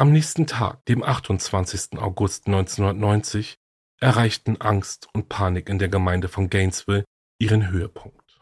Am 0.00 0.12
nächsten 0.12 0.46
Tag, 0.46 0.84
dem 0.84 1.02
28. 1.02 1.98
August 1.98 2.46
1990, 2.46 3.56
erreichten 4.00 4.60
Angst 4.60 5.08
und 5.12 5.28
Panik 5.28 5.68
in 5.68 5.80
der 5.80 5.88
Gemeinde 5.88 6.28
von 6.28 6.50
Gainesville 6.50 7.04
ihren 7.40 7.68
Höhepunkt. 7.68 8.40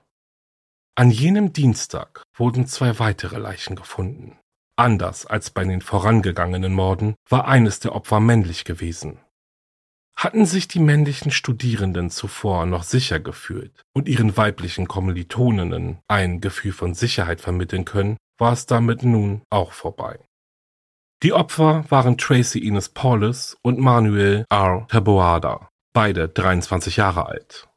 An 0.96 1.10
jenem 1.10 1.54
Dienstag 1.54 2.24
wurden 2.34 2.66
zwei 2.66 2.98
weitere 2.98 3.38
Leichen 3.38 3.74
gefunden. 3.74 4.38
Anders 4.76 5.24
als 5.24 5.48
bei 5.48 5.64
den 5.64 5.80
vorangegangenen 5.80 6.74
Morden 6.74 7.14
war 7.26 7.48
eines 7.48 7.80
der 7.80 7.94
Opfer 7.94 8.20
männlich 8.20 8.66
gewesen. 8.66 9.18
Hatten 10.14 10.44
sich 10.44 10.68
die 10.68 10.78
männlichen 10.78 11.30
Studierenden 11.30 12.10
zuvor 12.10 12.66
noch 12.66 12.82
sicher 12.82 13.18
gefühlt 13.18 13.82
und 13.94 14.08
ihren 14.08 14.36
weiblichen 14.36 14.88
Kommilitoninnen 14.88 16.00
ein 16.06 16.42
Gefühl 16.42 16.72
von 16.72 16.92
Sicherheit 16.92 17.40
vermitteln 17.40 17.86
können, 17.86 18.18
war 18.36 18.52
es 18.52 18.66
damit 18.66 19.04
nun 19.04 19.40
auch 19.48 19.72
vorbei. 19.72 20.25
Die 21.22 21.32
Opfer 21.32 21.84
waren 21.88 22.18
Tracy 22.18 22.58
Ines 22.58 22.90
Paulus 22.90 23.56
und 23.62 23.78
Manuel 23.78 24.44
R. 24.50 24.86
Taboada, 24.88 25.70
beide 25.94 26.28
23 26.28 26.96
Jahre 26.96 27.24
alt. 27.26 27.68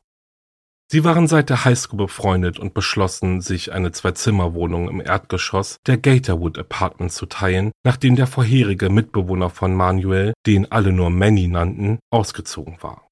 Sie 0.91 1.05
waren 1.05 1.27
seit 1.27 1.49
der 1.49 1.63
Highschool 1.63 1.97
befreundet 1.99 2.59
und 2.59 2.73
beschlossen, 2.73 3.39
sich 3.39 3.71
eine 3.71 3.93
Zwei-Zimmer-Wohnung 3.93 4.89
im 4.89 4.99
Erdgeschoss 4.99 5.77
der 5.87 5.97
Gatorwood 5.97 6.57
Apartments 6.57 7.15
zu 7.15 7.27
teilen, 7.27 7.71
nachdem 7.85 8.17
der 8.17 8.27
vorherige 8.27 8.89
Mitbewohner 8.89 9.49
von 9.49 9.73
Manuel, 9.73 10.33
den 10.45 10.69
alle 10.69 10.91
nur 10.91 11.09
Manny 11.09 11.47
nannten, 11.47 11.99
ausgezogen 12.11 12.81
war. 12.81 13.07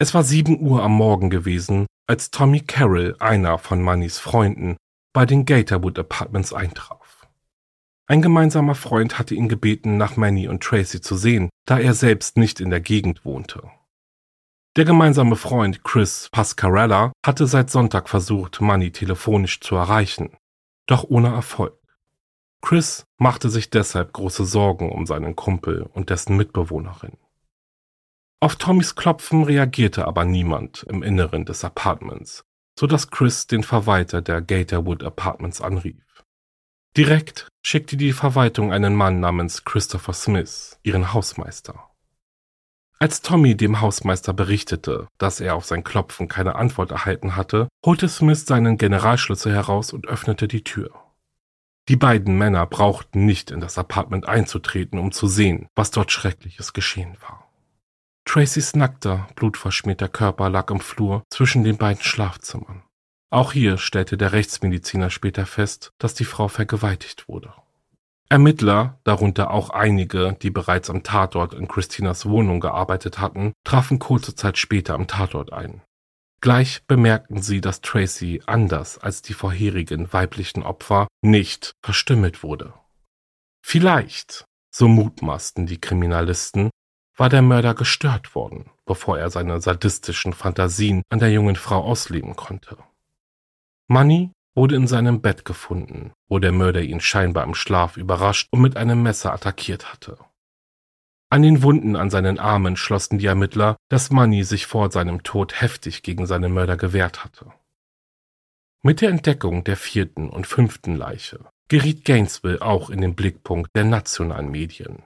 Es 0.00 0.14
war 0.14 0.24
sieben 0.24 0.58
Uhr 0.60 0.82
am 0.82 0.92
Morgen 0.92 1.30
gewesen, 1.30 1.86
als 2.08 2.32
Tommy 2.32 2.60
Carroll, 2.60 3.14
einer 3.20 3.58
von 3.58 3.80
Mannys 3.82 4.18
Freunden, 4.18 4.76
bei 5.12 5.26
den 5.26 5.44
Gatorwood 5.44 5.98
Apartments 5.98 6.52
eintraf. 6.52 7.03
Ein 8.06 8.20
gemeinsamer 8.20 8.74
Freund 8.74 9.18
hatte 9.18 9.34
ihn 9.34 9.48
gebeten, 9.48 9.96
nach 9.96 10.16
Manny 10.16 10.46
und 10.46 10.62
Tracy 10.62 11.00
zu 11.00 11.16
sehen, 11.16 11.48
da 11.64 11.78
er 11.78 11.94
selbst 11.94 12.36
nicht 12.36 12.60
in 12.60 12.70
der 12.70 12.80
Gegend 12.80 13.24
wohnte. 13.24 13.70
Der 14.76 14.84
gemeinsame 14.84 15.36
Freund 15.36 15.84
Chris 15.84 16.28
Pascarella 16.30 17.12
hatte 17.24 17.46
seit 17.46 17.70
Sonntag 17.70 18.08
versucht, 18.08 18.60
Money 18.60 18.90
telefonisch 18.90 19.60
zu 19.60 19.76
erreichen, 19.76 20.36
doch 20.86 21.04
ohne 21.04 21.28
Erfolg. 21.28 21.78
Chris 22.60 23.04
machte 23.16 23.50
sich 23.50 23.70
deshalb 23.70 24.12
große 24.12 24.44
Sorgen 24.44 24.90
um 24.90 25.06
seinen 25.06 25.36
Kumpel 25.36 25.82
und 25.82 26.10
dessen 26.10 26.36
Mitbewohnerin. 26.36 27.16
Auf 28.40 28.56
Tommys 28.56 28.96
Klopfen 28.96 29.44
reagierte 29.44 30.06
aber 30.06 30.24
niemand 30.24 30.82
im 30.88 31.02
Inneren 31.02 31.44
des 31.44 31.64
Apartments, 31.64 32.44
so 32.78 32.86
dass 32.86 33.10
Chris 33.10 33.46
den 33.46 33.62
Verwalter 33.62 34.20
der 34.20 34.42
Gatorwood 34.42 35.04
Apartments 35.04 35.60
anrief. 35.60 36.23
Direkt 36.96 37.48
schickte 37.60 37.96
die 37.96 38.12
Verwaltung 38.12 38.72
einen 38.72 38.94
Mann 38.94 39.18
namens 39.18 39.64
Christopher 39.64 40.12
Smith, 40.12 40.78
ihren 40.84 41.12
Hausmeister. 41.12 41.90
Als 43.00 43.20
Tommy 43.20 43.56
dem 43.56 43.80
Hausmeister 43.80 44.32
berichtete, 44.32 45.08
dass 45.18 45.40
er 45.40 45.56
auf 45.56 45.64
sein 45.64 45.82
Klopfen 45.82 46.28
keine 46.28 46.54
Antwort 46.54 46.92
erhalten 46.92 47.34
hatte, 47.34 47.66
holte 47.84 48.08
Smith 48.08 48.46
seinen 48.46 48.78
Generalschlüssel 48.78 49.52
heraus 49.52 49.92
und 49.92 50.06
öffnete 50.06 50.46
die 50.46 50.62
Tür. 50.62 50.92
Die 51.88 51.96
beiden 51.96 52.38
Männer 52.38 52.64
brauchten 52.64 53.26
nicht 53.26 53.50
in 53.50 53.60
das 53.60 53.76
Apartment 53.76 54.28
einzutreten, 54.28 55.00
um 55.00 55.10
zu 55.10 55.26
sehen, 55.26 55.66
was 55.74 55.90
dort 55.90 56.12
Schreckliches 56.12 56.74
geschehen 56.74 57.16
war. 57.20 57.50
Tracys 58.24 58.76
nackter, 58.76 59.26
blutverschmierter 59.34 60.08
Körper 60.08 60.48
lag 60.48 60.70
im 60.70 60.80
Flur 60.80 61.24
zwischen 61.28 61.64
den 61.64 61.76
beiden 61.76 62.04
Schlafzimmern. 62.04 62.83
Auch 63.34 63.50
hier 63.50 63.78
stellte 63.78 64.16
der 64.16 64.30
Rechtsmediziner 64.30 65.10
später 65.10 65.44
fest, 65.44 65.92
dass 65.98 66.14
die 66.14 66.24
Frau 66.24 66.46
vergewaltigt 66.46 67.26
wurde. 67.26 67.52
Ermittler, 68.28 69.00
darunter 69.02 69.50
auch 69.50 69.70
einige, 69.70 70.36
die 70.40 70.50
bereits 70.50 70.88
am 70.88 71.02
Tatort 71.02 71.52
in 71.52 71.66
Christinas 71.66 72.26
Wohnung 72.26 72.60
gearbeitet 72.60 73.18
hatten, 73.18 73.52
trafen 73.64 73.98
kurze 73.98 74.36
Zeit 74.36 74.56
später 74.56 74.94
am 74.94 75.08
Tatort 75.08 75.52
ein. 75.52 75.82
Gleich 76.40 76.86
bemerkten 76.86 77.42
sie, 77.42 77.60
dass 77.60 77.80
Tracy 77.80 78.40
anders 78.46 78.98
als 78.98 79.20
die 79.20 79.34
vorherigen 79.34 80.12
weiblichen 80.12 80.62
Opfer 80.62 81.08
nicht 81.20 81.72
verstümmelt 81.84 82.44
wurde. 82.44 82.72
Vielleicht, 83.66 84.44
so 84.70 84.86
mutmaßten 84.86 85.66
die 85.66 85.80
Kriminalisten, 85.80 86.70
war 87.16 87.30
der 87.30 87.42
Mörder 87.42 87.74
gestört 87.74 88.36
worden, 88.36 88.70
bevor 88.86 89.18
er 89.18 89.28
seine 89.30 89.60
sadistischen 89.60 90.34
Fantasien 90.34 91.02
an 91.10 91.18
der 91.18 91.32
jungen 91.32 91.56
Frau 91.56 91.82
ausleben 91.82 92.36
konnte. 92.36 92.78
Money 93.88 94.30
wurde 94.54 94.76
in 94.76 94.86
seinem 94.86 95.20
Bett 95.20 95.44
gefunden, 95.44 96.12
wo 96.28 96.38
der 96.38 96.52
Mörder 96.52 96.82
ihn 96.82 97.00
scheinbar 97.00 97.44
im 97.44 97.54
Schlaf 97.54 97.96
überrascht 97.96 98.48
und 98.50 98.60
mit 98.60 98.76
einem 98.76 99.02
Messer 99.02 99.32
attackiert 99.32 99.92
hatte. 99.92 100.18
An 101.30 101.42
den 101.42 101.62
Wunden 101.62 101.96
an 101.96 102.10
seinen 102.10 102.38
Armen 102.38 102.76
schlossen 102.76 103.18
die 103.18 103.26
Ermittler, 103.26 103.76
dass 103.88 104.10
Money 104.10 104.44
sich 104.44 104.66
vor 104.66 104.90
seinem 104.90 105.22
Tod 105.22 105.60
heftig 105.60 106.02
gegen 106.02 106.26
seinen 106.26 106.52
Mörder 106.52 106.76
gewehrt 106.76 107.24
hatte. 107.24 107.52
Mit 108.82 109.00
der 109.00 109.10
Entdeckung 109.10 109.64
der 109.64 109.76
vierten 109.76 110.28
und 110.28 110.46
fünften 110.46 110.96
Leiche 110.96 111.40
geriet 111.68 112.04
Gainesville 112.04 112.62
auch 112.62 112.90
in 112.90 113.00
den 113.00 113.14
Blickpunkt 113.14 113.70
der 113.74 113.84
nationalen 113.84 114.50
Medien. 114.50 115.02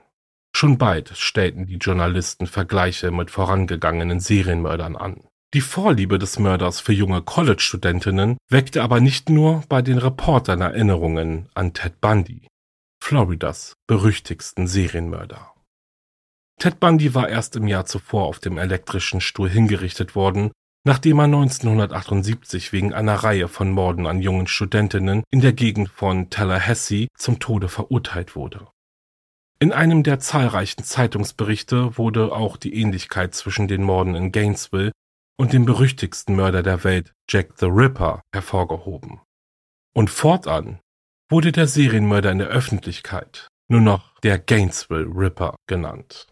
Schon 0.55 0.77
bald 0.77 1.17
stellten 1.17 1.65
die 1.65 1.77
Journalisten 1.77 2.45
Vergleiche 2.45 3.11
mit 3.11 3.31
vorangegangenen 3.31 4.19
Serienmördern 4.19 4.95
an. 4.95 5.28
Die 5.55 5.61
Vorliebe 5.61 6.19
des 6.19 6.37
Mörders 6.37 6.79
für 6.79 6.93
junge 6.93 7.23
College-Studentinnen 7.23 8.37
weckte 8.49 8.83
aber 8.83 8.99
nicht 8.99 9.29
nur 9.29 9.63
bei 9.67 9.81
den 9.81 9.97
Reportern 9.97 10.61
Erinnerungen 10.61 11.49
an 11.55 11.73
Ted 11.73 11.99
Bundy, 11.99 12.47
Floridas 13.03 13.73
berüchtigsten 13.87 14.67
Serienmörder. 14.67 15.51
Ted 16.59 16.79
Bundy 16.79 17.15
war 17.15 17.29
erst 17.29 17.55
im 17.55 17.65
Jahr 17.65 17.85
zuvor 17.85 18.25
auf 18.25 18.37
dem 18.37 18.59
elektrischen 18.59 19.21
Stuhl 19.21 19.49
hingerichtet 19.49 20.13
worden, 20.13 20.51
nachdem 20.85 21.17
er 21.17 21.23
1978 21.23 22.71
wegen 22.71 22.93
einer 22.93 23.15
Reihe 23.15 23.47
von 23.47 23.71
Morden 23.71 24.05
an 24.05 24.21
jungen 24.21 24.45
Studentinnen 24.45 25.23
in 25.31 25.41
der 25.41 25.53
Gegend 25.53 25.89
von 25.89 26.29
Tallahassee 26.29 27.07
zum 27.17 27.39
Tode 27.39 27.69
verurteilt 27.69 28.35
wurde. 28.35 28.67
In 29.59 29.71
einem 29.71 30.03
der 30.03 30.19
zahlreichen 30.19 30.83
Zeitungsberichte 30.83 31.97
wurde 31.97 32.33
auch 32.33 32.55
die 32.55 32.75
Ähnlichkeit 32.75 33.33
zwischen 33.33 33.67
den 33.67 33.81
Morden 33.81 34.13
in 34.13 34.31
Gainesville 34.31 34.91
und 35.39 35.53
den 35.53 35.63
berüchtigsten 35.63 36.35
Mörder 36.35 36.63
der 36.63 36.83
Welt, 36.83 37.13
Jack 37.29 37.53
the 37.59 37.67
Ripper, 37.67 38.21
hervorgehoben. 38.33 39.21
Und 39.95 40.09
fortan 40.09 40.79
wurde 41.29 41.53
der 41.53 41.65
Serienmörder 41.65 42.31
in 42.31 42.39
der 42.39 42.49
Öffentlichkeit 42.49 43.47
nur 43.69 43.79
noch 43.79 44.19
der 44.19 44.37
Gainesville 44.37 45.05
Ripper 45.05 45.55
genannt. 45.65 46.27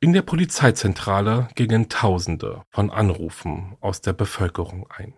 In 0.00 0.14
der 0.14 0.22
Polizeizentrale 0.22 1.48
gingen 1.54 1.90
Tausende 1.90 2.62
von 2.70 2.90
Anrufen 2.90 3.76
aus 3.80 4.00
der 4.00 4.14
Bevölkerung 4.14 4.86
ein. 4.90 5.12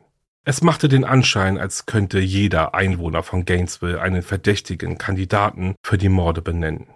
Es 0.44 0.62
machte 0.62 0.88
den 0.88 1.04
Anschein, 1.04 1.58
als 1.58 1.86
könnte 1.86 2.18
jeder 2.18 2.74
Einwohner 2.74 3.22
von 3.22 3.44
Gainesville 3.44 4.00
einen 4.00 4.22
verdächtigen 4.22 4.98
Kandidaten 4.98 5.76
für 5.84 5.98
die 5.98 6.08
Morde 6.08 6.42
benennen. 6.42 6.88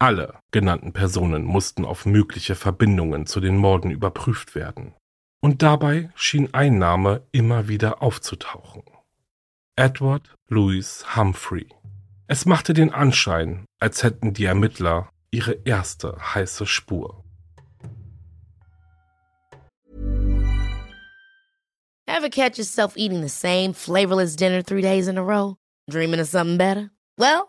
Alle 0.00 0.38
genannten 0.52 0.92
Personen 0.92 1.42
mussten 1.42 1.84
auf 1.84 2.06
mögliche 2.06 2.54
Verbindungen 2.54 3.26
zu 3.26 3.40
den 3.40 3.56
Morden 3.56 3.90
überprüft 3.90 4.54
werden. 4.54 4.94
Und 5.40 5.62
dabei 5.62 6.10
schien 6.14 6.54
ein 6.54 6.78
Name 6.78 7.26
immer 7.32 7.66
wieder 7.66 8.00
aufzutauchen. 8.00 8.82
Edward 9.74 10.34
Louis 10.48 11.04
Humphrey. 11.16 11.66
Es 12.28 12.46
machte 12.46 12.74
den 12.74 12.92
Anschein, 12.92 13.64
als 13.80 14.04
hätten 14.04 14.34
die 14.34 14.44
Ermittler 14.44 15.10
ihre 15.32 15.52
erste 15.64 16.16
heiße 16.34 16.66
Spur. 16.66 17.24
Ever 22.06 22.30
catch 22.30 22.56
yourself 22.58 22.96
eating 22.96 23.22
the 23.22 23.28
same 23.28 23.74
flavorless 23.74 24.36
dinner 24.36 24.62
three 24.64 24.82
days 24.82 25.08
in 25.08 25.18
a 25.18 25.22
row? 25.22 25.56
Dreaming 25.90 26.20
of 26.20 26.28
something 26.28 26.58
better? 26.58 26.90
Well, 27.16 27.48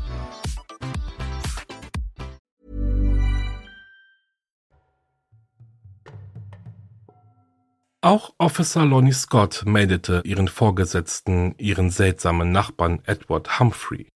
Auch 8.03 8.33
Officer 8.39 8.83
Lonnie 8.83 9.13
Scott 9.13 9.61
meldete 9.67 10.23
ihren 10.25 10.47
Vorgesetzten 10.47 11.53
ihren 11.59 11.91
seltsamen 11.91 12.51
Nachbarn 12.51 13.03
Edward 13.05 13.59
Humphrey. 13.59 14.09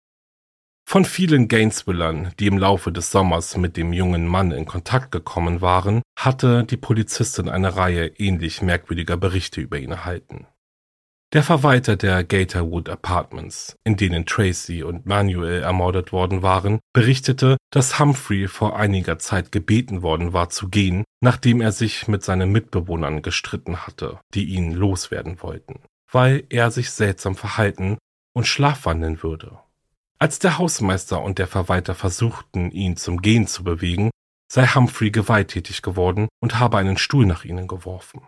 Von 0.89 1.05
vielen 1.05 1.49
Gainesvillern, 1.49 2.33
die 2.41 2.47
im 2.47 2.57
Laufe 2.57 2.93
des 2.93 3.11
Sommers 3.11 3.59
mit 3.59 3.77
dem 3.77 3.93
jungen 3.93 4.27
Mann 4.27 4.53
in 4.53 4.65
Kontakt 4.65 5.13
gekommen 5.13 5.61
waren, 5.61 6.01
hatte 6.19 6.65
die 6.65 6.79
Polizistin 6.79 7.51
eine 7.51 7.77
Reihe 7.77 8.07
ähnlich 8.07 8.63
merkwürdiger 8.63 9.19
Berichte 9.19 9.61
über 9.61 9.79
ihn 9.79 9.93
erhalten. 9.93 10.47
Der 11.35 11.43
Verwalter 11.43 11.97
der 11.97 12.23
Gatorwood 12.23 12.89
Apartments, 12.89 13.75
in 13.83 13.97
denen 13.97 14.25
Tracy 14.25 14.85
und 14.85 15.05
Manuel 15.05 15.65
ermordet 15.65 16.13
worden 16.13 16.43
waren, 16.43 16.79
berichtete, 16.93 17.57
dass 17.73 17.99
Humphrey 17.99 18.47
vor 18.47 18.79
einiger 18.79 19.19
Zeit 19.19 19.51
gebeten 19.51 20.03
worden 20.03 20.33
war 20.33 20.51
zu 20.51 20.69
gehen, 20.69 21.03
nachdem 21.21 21.61
er 21.61 21.73
sich 21.73 22.07
mit 22.07 22.23
seinen 22.23 22.53
Mitbewohnern 22.53 23.21
gestritten 23.21 23.85
hatte, 23.85 24.21
die 24.33 24.45
ihn 24.45 24.71
loswerden 24.71 25.43
wollten, 25.43 25.81
weil 26.09 26.45
er 26.51 26.71
sich 26.71 26.93
seltsam 26.93 27.35
verhalten 27.35 27.99
und 28.33 28.47
schlafwandeln 28.47 29.25
würde. 29.25 29.59
Als 30.21 30.39
der 30.39 30.59
Hausmeister 30.59 31.21
und 31.21 31.41
der 31.41 31.49
Verwalter 31.49 31.97
versuchten, 31.97 32.71
ihn 32.71 32.97
zum 32.97 33.21
Gehen 33.21 33.49
zu 33.49 33.65
bewegen, 33.65 34.13
sei 34.47 34.69
Humphrey 34.69 35.11
gewalttätig 35.11 35.83
geworden 35.83 36.29
und 36.41 36.61
habe 36.61 36.79
einen 36.79 36.97
Stuhl 36.97 37.27
nach 37.27 37.45
ihnen 37.45 37.67
geworfen. 37.67 38.23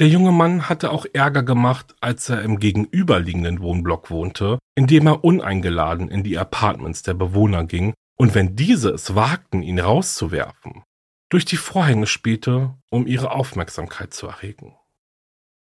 Der 0.00 0.08
junge 0.08 0.32
Mann 0.32 0.68
hatte 0.68 0.90
auch 0.90 1.06
Ärger 1.12 1.44
gemacht, 1.44 1.94
als 2.00 2.28
er 2.28 2.42
im 2.42 2.58
gegenüberliegenden 2.58 3.60
Wohnblock 3.60 4.10
wohnte, 4.10 4.58
indem 4.74 5.06
er 5.06 5.22
uneingeladen 5.22 6.08
in 6.08 6.24
die 6.24 6.36
Apartments 6.36 7.02
der 7.04 7.14
Bewohner 7.14 7.64
ging 7.64 7.94
und 8.18 8.34
wenn 8.34 8.56
diese 8.56 8.90
es 8.90 9.14
wagten, 9.14 9.62
ihn 9.62 9.78
rauszuwerfen, 9.78 10.82
durch 11.30 11.44
die 11.44 11.56
Vorhänge 11.56 12.08
spähte, 12.08 12.74
um 12.90 13.06
ihre 13.06 13.30
Aufmerksamkeit 13.30 14.12
zu 14.12 14.26
erregen. 14.26 14.76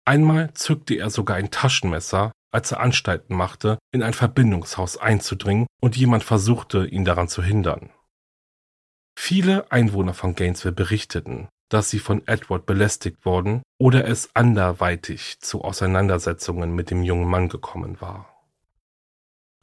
Einmal 0.04 0.54
zückte 0.54 0.94
er 0.94 1.10
sogar 1.10 1.36
ein 1.36 1.50
Taschenmesser, 1.50 2.30
als 2.52 2.70
er 2.70 2.80
Anstalten 2.80 3.34
machte, 3.34 3.78
in 3.92 4.02
ein 4.02 4.14
Verbindungshaus 4.14 4.96
einzudringen 4.96 5.66
und 5.80 5.96
jemand 5.96 6.22
versuchte, 6.22 6.86
ihn 6.86 7.04
daran 7.04 7.28
zu 7.28 7.42
hindern. 7.42 7.90
Viele 9.18 9.70
Einwohner 9.70 10.14
von 10.14 10.34
Gainesville 10.34 10.74
berichteten, 10.74 11.48
dass 11.70 11.88
sie 11.88 11.98
von 11.98 12.26
Edward 12.26 12.66
belästigt 12.66 13.24
worden 13.24 13.62
oder 13.78 14.06
es 14.06 14.34
anderweitig 14.34 15.40
zu 15.40 15.62
Auseinandersetzungen 15.62 16.74
mit 16.74 16.90
dem 16.90 17.02
jungen 17.02 17.28
Mann 17.28 17.48
gekommen 17.48 18.00
war. 18.00 18.26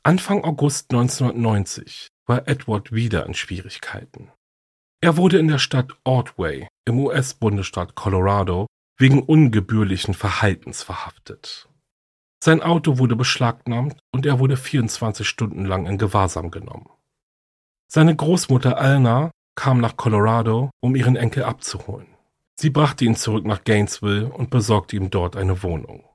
Anfang 0.02 0.44
August 0.44 0.92
1990 0.92 2.08
war 2.26 2.48
Edward 2.48 2.92
wieder 2.92 3.26
in 3.26 3.34
Schwierigkeiten. 3.34 4.32
Er 5.02 5.18
wurde 5.18 5.38
in 5.38 5.48
der 5.48 5.60
Stadt 5.60 5.92
Ordway 6.04 6.68
im 6.86 7.00
US-Bundesstaat 7.00 7.94
Colorado 7.96 8.68
wegen 8.98 9.22
ungebührlichen 9.22 10.14
Verhaltens 10.14 10.82
verhaftet. 10.82 11.70
Sein 12.44 12.62
Auto 12.62 12.98
wurde 12.98 13.16
beschlagnahmt 13.16 14.00
und 14.12 14.26
er 14.26 14.40
wurde 14.40 14.58
24 14.58 15.28
Stunden 15.28 15.66
lang 15.66 15.86
in 15.86 15.98
Gewahrsam 15.98 16.52
genommen. 16.52 16.90
Seine 17.88 18.16
Großmutter 18.16 18.78
Alna 18.78 19.32
kam 19.58 19.82
nach 19.82 19.98
Colorado, 19.98 20.70
um 20.80 20.96
ihren 20.96 21.18
Enkel 21.18 21.44
abzuholen. 21.44 22.08
Sie 22.58 22.70
brachte 22.70 23.04
ihn 23.04 23.18
zurück 23.18 23.46
nach 23.46 23.66
Gainesville 23.66 24.30
und 24.30 24.50
besorgte 24.50 24.96
ihm 24.96 25.10
dort 25.10 25.36
eine 25.36 25.62
Wohnung. 25.64 26.06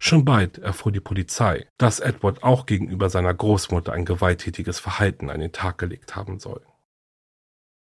Schon 0.00 0.24
bald 0.24 0.58
erfuhr 0.58 0.92
die 0.92 1.00
Polizei, 1.00 1.66
dass 1.76 2.00
Edward 2.00 2.42
auch 2.42 2.66
gegenüber 2.66 3.10
seiner 3.10 3.34
Großmutter 3.34 3.92
ein 3.92 4.04
gewalttätiges 4.04 4.78
Verhalten 4.78 5.28
an 5.28 5.40
den 5.40 5.52
Tag 5.52 5.78
gelegt 5.78 6.14
haben 6.14 6.38
soll. 6.38 6.64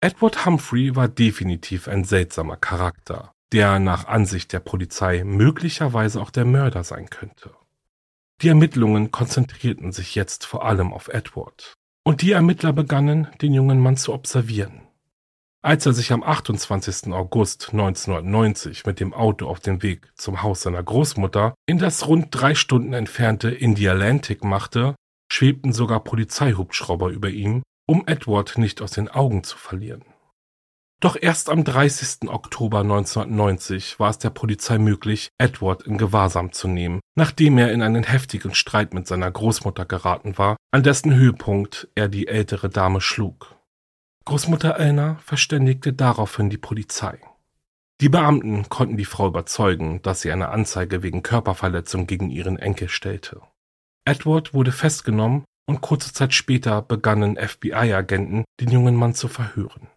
Edward 0.01 0.45
Humphrey 0.45 0.95
war 0.95 1.07
definitiv 1.07 1.87
ein 1.87 2.03
seltsamer 2.03 2.57
Charakter, 2.57 3.33
der 3.51 3.79
nach 3.79 4.05
Ansicht 4.05 4.53
der 4.53 4.59
Polizei 4.59 5.23
möglicherweise 5.23 6.21
auch 6.21 6.29
der 6.29 6.45
Mörder 6.45 6.83
sein 6.83 7.09
könnte. 7.09 7.55
Die 8.41 8.49
Ermittlungen 8.49 9.11
konzentrierten 9.11 9.91
sich 9.91 10.13
jetzt 10.13 10.45
vor 10.45 10.63
allem 10.65 10.93
auf 10.93 11.07
Edward, 11.07 11.73
und 12.05 12.21
die 12.21 12.31
Ermittler 12.31 12.71
begannen, 12.71 13.27
den 13.41 13.53
jungen 13.53 13.79
Mann 13.79 13.97
zu 13.97 14.13
observieren. 14.13 14.81
Als 15.63 15.85
er 15.87 15.93
sich 15.93 16.13
am 16.13 16.21
28. 16.21 17.11
August 17.11 17.69
1990 17.71 18.85
mit 18.85 18.99
dem 18.99 19.13
Auto 19.13 19.47
auf 19.47 19.59
dem 19.59 19.81
Weg 19.81 20.11
zum 20.13 20.43
Haus 20.43 20.61
seiner 20.61 20.83
Großmutter 20.83 21.55
in 21.65 21.79
das 21.79 22.07
rund 22.07 22.27
drei 22.29 22.53
Stunden 22.53 22.93
entfernte 22.93 23.49
Indialantic 23.49 24.43
machte, 24.43 24.95
schwebten 25.33 25.73
sogar 25.73 26.03
Polizeihubschrauber 26.03 27.09
über 27.09 27.29
ihm, 27.29 27.63
um 27.87 28.03
Edward 28.05 28.59
nicht 28.59 28.83
aus 28.83 28.91
den 28.91 29.09
Augen 29.09 29.43
zu 29.43 29.57
verlieren. 29.57 30.03
Doch 31.05 31.17
erst 31.21 31.51
am 31.51 31.63
30. 31.63 32.29
Oktober 32.29 32.79
1990 32.79 33.99
war 33.99 34.09
es 34.09 34.17
der 34.17 34.31
Polizei 34.31 34.79
möglich, 34.79 35.29
Edward 35.37 35.83
in 35.83 35.99
Gewahrsam 35.99 36.51
zu 36.51 36.67
nehmen, 36.67 36.99
nachdem 37.13 37.59
er 37.59 37.71
in 37.71 37.83
einen 37.83 38.01
heftigen 38.01 38.55
Streit 38.55 38.95
mit 38.95 39.05
seiner 39.05 39.29
Großmutter 39.29 39.85
geraten 39.85 40.39
war, 40.39 40.57
an 40.71 40.81
dessen 40.81 41.13
Höhepunkt 41.13 41.87
er 41.93 42.07
die 42.07 42.27
ältere 42.27 42.69
Dame 42.69 43.01
schlug. 43.01 43.55
Großmutter 44.25 44.79
Elna 44.79 45.19
verständigte 45.23 45.93
daraufhin 45.93 46.49
die 46.49 46.57
Polizei. 46.57 47.19
Die 48.01 48.09
Beamten 48.09 48.67
konnten 48.69 48.97
die 48.97 49.05
Frau 49.05 49.27
überzeugen, 49.27 50.01
dass 50.01 50.21
sie 50.21 50.31
eine 50.31 50.49
Anzeige 50.49 51.03
wegen 51.03 51.21
Körperverletzung 51.21 52.07
gegen 52.07 52.31
ihren 52.31 52.57
Enkel 52.57 52.89
stellte. 52.89 53.41
Edward 54.05 54.55
wurde 54.55 54.71
festgenommen 54.71 55.45
und 55.67 55.81
kurze 55.81 56.13
Zeit 56.13 56.33
später 56.33 56.81
begannen 56.81 57.37
FBI-Agenten, 57.37 58.43
den 58.59 58.71
jungen 58.71 58.95
Mann 58.95 59.13
zu 59.13 59.27
verhören. 59.27 59.87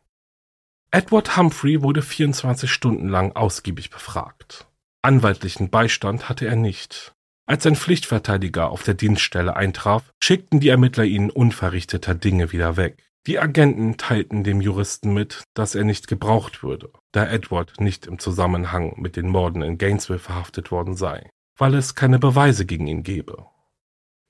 Edward 0.91 1.36
Humphrey 1.36 1.82
wurde 1.82 2.01
24 2.01 2.70
Stunden 2.72 3.09
lang 3.09 3.32
ausgiebig 3.36 3.91
befragt. 3.91 4.66
Anwaltlichen 5.03 5.68
Beistand 5.68 6.30
hatte 6.30 6.47
er 6.47 6.57
nicht. 6.57 7.14
Als 7.47 7.64
sein 7.64 7.76
Pflichtverteidiger 7.76 8.70
auf 8.70 8.84
der 8.84 8.95
Dienststelle 8.95 9.55
eintraf, 9.55 10.14
schickten 10.22 10.61
die 10.61 10.70
Ermittler 10.70 11.05
ihn 11.05 11.28
unverrichteter 11.28 12.14
Dinge 12.14 12.53
wieder 12.53 12.78
weg. 12.78 13.05
Die 13.26 13.39
Agenten 13.39 13.99
teilten 13.99 14.45
dem 14.45 14.62
Juristen 14.62 15.12
mit, 15.12 15.45
dass 15.53 15.74
er 15.74 15.84
nicht 15.84 16.09
gebraucht 16.09 16.62
würde, 16.62 16.91
da 17.12 17.26
Edward 17.26 17.80
nicht 17.80 18.07
im 18.07 18.18
Zusammenhang 18.18 18.95
mit 18.97 19.16
den 19.16 19.28
Morden 19.28 19.61
in 19.61 19.76
Gainesville 19.76 20.18
verhaftet 20.18 20.70
worden 20.70 20.95
sei, 20.95 21.28
weil 21.59 21.74
es 21.74 21.95
keine 21.95 22.18
Beweise 22.18 22.64
gegen 22.64 22.86
ihn 22.86 23.03
gebe. 23.03 23.45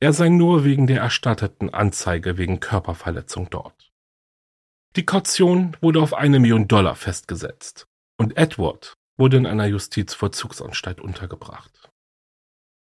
Er 0.01 0.13
sei 0.13 0.29
nur 0.29 0.65
wegen 0.65 0.89
der 0.89 1.03
erstatteten 1.03 1.73
Anzeige 1.73 2.37
wegen 2.37 2.59
Körperverletzung 2.59 3.49
dort. 3.49 3.88
Die 4.97 5.07
Kaution 5.07 5.77
wurde 5.81 6.01
auf 6.01 6.15
eine 6.15 6.41
Million 6.41 6.67
Dollar 6.67 6.95
festgesetzt 6.95 7.87
und 8.19 8.37
Edward 8.37 8.95
wurde 9.17 9.37
in 9.37 9.47
einer 9.47 9.67
Justizvollzugsanstalt 9.67 11.01
untergebracht. 11.01 11.91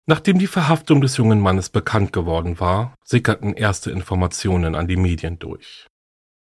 Nachdem 0.09 0.39
die 0.39 0.47
Verhaftung 0.47 1.01
des 1.01 1.17
jungen 1.17 1.41
Mannes 1.41 1.69
bekannt 1.69 2.13
geworden 2.13 2.59
war, 2.59 2.95
sickerten 3.03 3.53
erste 3.53 3.91
Informationen 3.91 4.75
an 4.75 4.87
die 4.87 4.95
Medien 4.95 5.37
durch. 5.37 5.87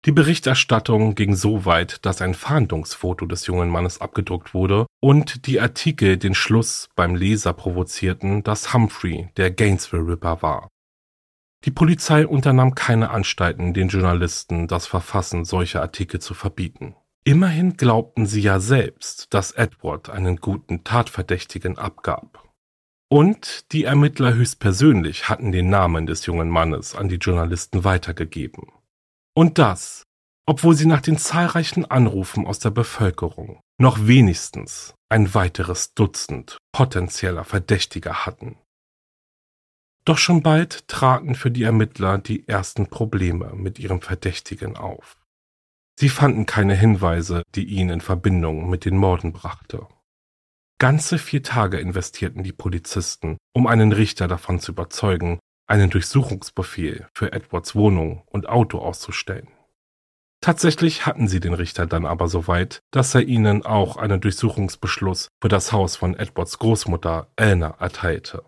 Die 0.05 0.11
Berichterstattung 0.11 1.15
ging 1.15 1.35
so 1.35 1.65
weit, 1.65 2.05
dass 2.05 2.21
ein 2.21 2.35
Fahndungsfoto 2.35 3.25
des 3.25 3.47
jungen 3.47 3.69
Mannes 3.69 4.01
abgedruckt 4.01 4.53
wurde 4.53 4.85
und 5.01 5.47
die 5.47 5.59
Artikel 5.59 6.17
den 6.17 6.35
Schluss 6.35 6.89
beim 6.95 7.15
Leser 7.15 7.53
provozierten, 7.53 8.43
dass 8.43 8.71
Humphrey 8.71 9.29
der 9.35 9.49
Gainesville 9.49 10.07
Ripper 10.07 10.43
war. 10.43 10.69
Die 11.65 11.71
Polizei 11.71 12.27
unternahm 12.27 12.75
keine 12.75 13.09
Anstalten, 13.09 13.73
den 13.73 13.87
Journalisten 13.87 14.67
das 14.67 14.85
Verfassen 14.85 15.45
solcher 15.45 15.81
Artikel 15.81 16.21
zu 16.21 16.35
verbieten. 16.35 16.95
Immerhin 17.23 17.75
glaubten 17.75 18.27
sie 18.27 18.41
ja 18.41 18.59
selbst, 18.59 19.33
dass 19.33 19.51
Edward 19.51 20.11
einen 20.11 20.37
guten 20.37 20.83
Tatverdächtigen 20.83 21.79
abgab. 21.79 22.47
Und 23.09 23.71
die 23.71 23.83
Ermittler 23.83 24.35
höchstpersönlich 24.35 25.27
hatten 25.27 25.51
den 25.51 25.69
Namen 25.69 26.05
des 26.05 26.27
jungen 26.27 26.49
Mannes 26.49 26.93
an 26.93 27.09
die 27.09 27.15
Journalisten 27.15 27.83
weitergegeben. 27.83 28.71
Und 29.35 29.57
das, 29.57 30.03
obwohl 30.45 30.75
sie 30.75 30.85
nach 30.85 31.01
den 31.01 31.17
zahlreichen 31.17 31.85
Anrufen 31.85 32.45
aus 32.45 32.59
der 32.59 32.69
Bevölkerung 32.69 33.59
noch 33.79 34.05
wenigstens 34.05 34.93
ein 35.09 35.33
weiteres 35.33 35.95
Dutzend 35.95 36.57
potenzieller 36.71 37.43
Verdächtiger 37.43 38.25
hatten. 38.27 38.57
Doch 40.05 40.19
schon 40.19 40.43
bald 40.43 40.87
traten 40.87 41.33
für 41.33 41.49
die 41.49 41.63
Ermittler 41.63 42.19
die 42.19 42.47
ersten 42.47 42.87
Probleme 42.87 43.53
mit 43.55 43.79
ihrem 43.79 44.01
Verdächtigen 44.01 44.77
auf. 44.77 45.17
Sie 45.99 46.09
fanden 46.09 46.45
keine 46.45 46.75
Hinweise, 46.75 47.41
die 47.55 47.65
ihn 47.65 47.89
in 47.89 48.01
Verbindung 48.01 48.69
mit 48.69 48.85
den 48.85 48.97
Morden 48.97 49.33
brachte. 49.33 49.87
Ganze 50.77 51.17
vier 51.17 51.41
Tage 51.41 51.79
investierten 51.79 52.43
die 52.43 52.51
Polizisten, 52.51 53.37
um 53.53 53.65
einen 53.65 53.93
Richter 53.93 54.27
davon 54.27 54.59
zu 54.59 54.73
überzeugen, 54.73 55.39
einen 55.67 55.89
Durchsuchungsbefehl 55.89 57.07
für 57.15 57.31
Edwards 57.31 57.73
Wohnung 57.75 58.23
und 58.27 58.47
Auto 58.47 58.79
auszustellen. 58.79 59.47
Tatsächlich 60.41 61.07
hatten 61.07 61.27
sie 61.27 61.39
den 61.39 61.53
Richter 61.53 61.87
dann 61.87 62.05
aber 62.05 62.27
so 62.27 62.47
weit, 62.47 62.81
dass 62.91 63.15
er 63.15 63.21
ihnen 63.21 63.65
auch 63.65 63.97
einen 63.97 64.21
Durchsuchungsbeschluss 64.21 65.29
für 65.41 65.47
das 65.47 65.71
Haus 65.71 65.95
von 65.95 66.13
Edwards 66.13 66.59
Großmutter 66.59 67.31
Elna 67.35 67.69
erteilte. 67.79 68.43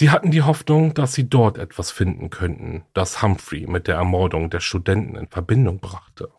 Sie 0.00 0.08
hatten 0.08 0.30
die 0.30 0.40
Hoffnung, 0.40 0.94
dass 0.94 1.12
sie 1.12 1.28
dort 1.28 1.58
etwas 1.58 1.90
finden 1.90 2.30
könnten, 2.30 2.86
das 2.94 3.20
Humphrey 3.20 3.66
mit 3.66 3.86
der 3.86 3.96
Ermordung 3.96 4.48
der 4.48 4.60
Studenten 4.60 5.14
in 5.14 5.28
Verbindung 5.28 5.78
brachte. 5.78 6.32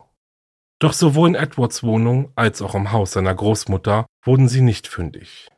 Doch 0.80 0.92
sowohl 0.92 1.28
in 1.28 1.34
Edwards 1.36 1.84
Wohnung 1.84 2.32
als 2.34 2.60
auch 2.60 2.74
im 2.74 2.90
Haus 2.90 3.12
seiner 3.12 3.32
Großmutter 3.32 4.06
wurden 4.24 4.48
sie 4.48 4.62
nicht 4.62 4.88
fündig. 4.88 5.48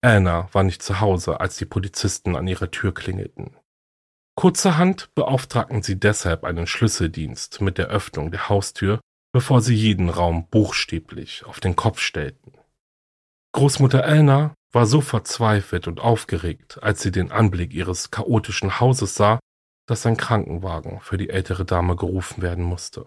Anna 0.00 0.48
war 0.50 0.64
nicht 0.64 0.82
zu 0.82 0.98
Hause, 0.98 1.38
als 1.38 1.56
die 1.56 1.64
Polizisten 1.64 2.34
an 2.34 2.48
ihrer 2.48 2.72
Tür 2.72 2.92
klingelten. 2.92 3.56
Kurzerhand 4.34 5.14
beauftragten 5.14 5.84
sie 5.84 6.00
deshalb 6.00 6.42
einen 6.42 6.66
Schlüsseldienst 6.66 7.60
mit 7.60 7.78
der 7.78 7.86
Öffnung 7.86 8.32
der 8.32 8.48
Haustür, 8.48 8.98
bevor 9.32 9.60
sie 9.60 9.76
jeden 9.76 10.10
Raum 10.10 10.48
buchstäblich 10.48 11.44
auf 11.46 11.60
den 11.60 11.76
Kopf 11.76 12.00
stellten. 12.00 12.54
Großmutter 13.52 14.02
Elna 14.02 14.54
war 14.74 14.86
so 14.86 15.00
verzweifelt 15.00 15.86
und 15.86 16.00
aufgeregt, 16.00 16.78
als 16.82 17.02
sie 17.02 17.12
den 17.12 17.30
Anblick 17.30 17.72
ihres 17.72 18.10
chaotischen 18.10 18.80
Hauses 18.80 19.14
sah, 19.14 19.38
dass 19.86 20.06
ein 20.06 20.16
Krankenwagen 20.16 21.00
für 21.00 21.18
die 21.18 21.30
ältere 21.30 21.64
Dame 21.64 21.96
gerufen 21.96 22.42
werden 22.42 22.64
musste. 22.64 23.06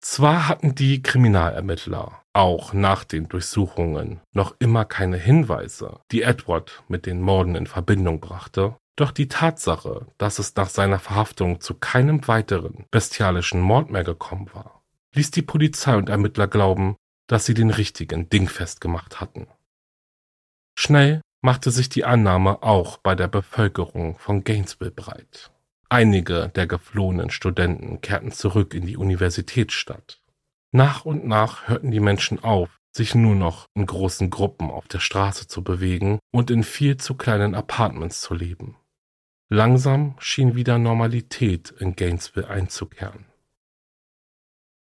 Zwar 0.00 0.48
hatten 0.48 0.74
die 0.74 1.02
Kriminalermittler 1.02 2.22
auch 2.32 2.72
nach 2.72 3.04
den 3.04 3.28
Durchsuchungen 3.28 4.20
noch 4.32 4.54
immer 4.58 4.84
keine 4.84 5.16
Hinweise, 5.16 6.00
die 6.12 6.22
Edward 6.22 6.82
mit 6.86 7.06
den 7.06 7.20
Morden 7.20 7.54
in 7.54 7.66
Verbindung 7.66 8.20
brachte, 8.20 8.76
doch 8.96 9.10
die 9.10 9.28
Tatsache, 9.28 10.06
dass 10.16 10.38
es 10.38 10.54
nach 10.54 10.68
seiner 10.68 10.98
Verhaftung 10.98 11.60
zu 11.60 11.74
keinem 11.74 12.26
weiteren 12.28 12.86
bestialischen 12.90 13.60
Mord 13.60 13.90
mehr 13.90 14.04
gekommen 14.04 14.48
war, 14.52 14.82
ließ 15.14 15.30
die 15.32 15.42
Polizei 15.42 15.96
und 15.96 16.08
Ermittler 16.08 16.46
glauben, 16.46 16.96
dass 17.26 17.44
sie 17.44 17.54
den 17.54 17.70
richtigen 17.70 18.28
Dingfest 18.28 18.80
gemacht 18.80 19.20
hatten. 19.20 19.48
Schnell 20.78 21.22
machte 21.40 21.70
sich 21.70 21.88
die 21.88 22.04
Annahme 22.04 22.62
auch 22.62 22.98
bei 22.98 23.14
der 23.14 23.28
Bevölkerung 23.28 24.18
von 24.18 24.44
Gainesville 24.44 24.90
breit. 24.90 25.50
Einige 25.88 26.48
der 26.54 26.66
geflohenen 26.66 27.30
Studenten 27.30 28.00
kehrten 28.00 28.32
zurück 28.32 28.74
in 28.74 28.86
die 28.86 28.96
Universitätsstadt. 28.96 30.20
Nach 30.72 31.04
und 31.04 31.26
nach 31.26 31.68
hörten 31.68 31.90
die 31.90 32.00
Menschen 32.00 32.42
auf, 32.42 32.78
sich 32.94 33.14
nur 33.14 33.34
noch 33.34 33.66
in 33.74 33.86
großen 33.86 34.30
Gruppen 34.30 34.70
auf 34.70 34.88
der 34.88 34.98
Straße 34.98 35.46
zu 35.46 35.62
bewegen 35.62 36.18
und 36.32 36.50
in 36.50 36.64
viel 36.64 36.96
zu 36.96 37.14
kleinen 37.14 37.54
Apartments 37.54 38.20
zu 38.20 38.34
leben. 38.34 38.76
Langsam 39.48 40.16
schien 40.18 40.56
wieder 40.56 40.78
Normalität 40.78 41.70
in 41.78 41.94
Gainesville 41.94 42.48
einzukehren. 42.48 43.26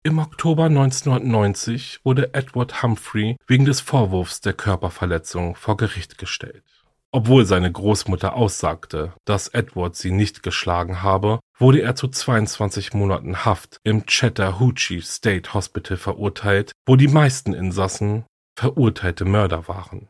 Im 0.06 0.20
Oktober 0.20 0.66
1990 0.66 2.02
wurde 2.04 2.36
Edward 2.36 2.84
Humphrey 2.84 3.38
wegen 3.48 3.66
des 3.66 3.82
Vorwurfs 3.82 4.40
der 4.40 4.54
Körperverletzung 4.54 5.56
vor 5.56 5.78
Gericht 5.78 6.20
gestellt. 6.20 6.64
Obwohl 7.12 7.48
seine 7.48 7.72
Großmutter 7.72 8.36
aussagte, 8.36 9.14
dass 9.26 9.48
Edward 9.48 9.96
sie 9.96 10.12
nicht 10.12 10.44
geschlagen 10.44 11.02
habe, 11.02 11.40
wurde 11.58 11.82
er 11.82 11.96
zu 11.96 12.08
22 12.08 12.94
Monaten 12.94 13.46
Haft 13.46 13.80
im 13.84 14.06
Chattahoochee 14.06 15.02
State 15.02 15.56
Hospital 15.56 15.98
verurteilt, 15.98 16.74
wo 16.86 16.96
die 16.96 17.08
meisten 17.08 17.56
Insassen 17.56 18.26
verurteilte 18.56 19.26
Mörder 19.26 19.68
waren. 19.68 20.08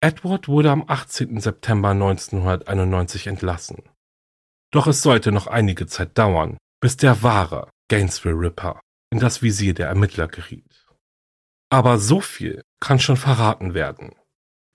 Edward 0.00 0.46
wurde 0.46 0.70
am 0.70 0.84
18. 0.86 1.40
September 1.40 1.88
1991 1.90 3.26
entlassen. 3.26 3.82
Doch 4.70 4.86
es 4.86 5.02
sollte 5.02 5.32
noch 5.32 5.48
einige 5.48 5.88
Zeit 5.88 6.16
dauern, 6.16 6.58
bis 6.80 6.96
der 6.96 7.24
wahre 7.24 7.68
Gainesville 7.88 8.38
Ripper 8.38 8.80
in 9.10 9.18
das 9.18 9.42
Visier 9.42 9.74
der 9.74 9.88
Ermittler 9.88 10.28
geriet. 10.28 10.86
Aber 11.70 11.98
so 11.98 12.20
viel 12.20 12.62
kann 12.80 12.98
schon 12.98 13.16
verraten 13.16 13.74
werden. 13.74 14.14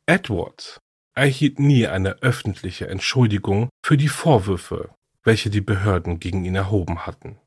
Edward 0.08 0.80
erhielt 1.16 1.60
nie 1.60 1.88
eine 1.88 2.22
öffentliche 2.24 2.88
Entschuldigung 2.88 3.70
für 3.86 3.98
die 3.98 4.10
Vorwürfe, 4.10 4.94
welche 5.24 5.50
die 5.50 5.62
Behörden 5.62 6.20
gegen 6.20 6.44
ihn 6.44 6.56
erhoben 6.56 7.06
hatten. 7.06 7.40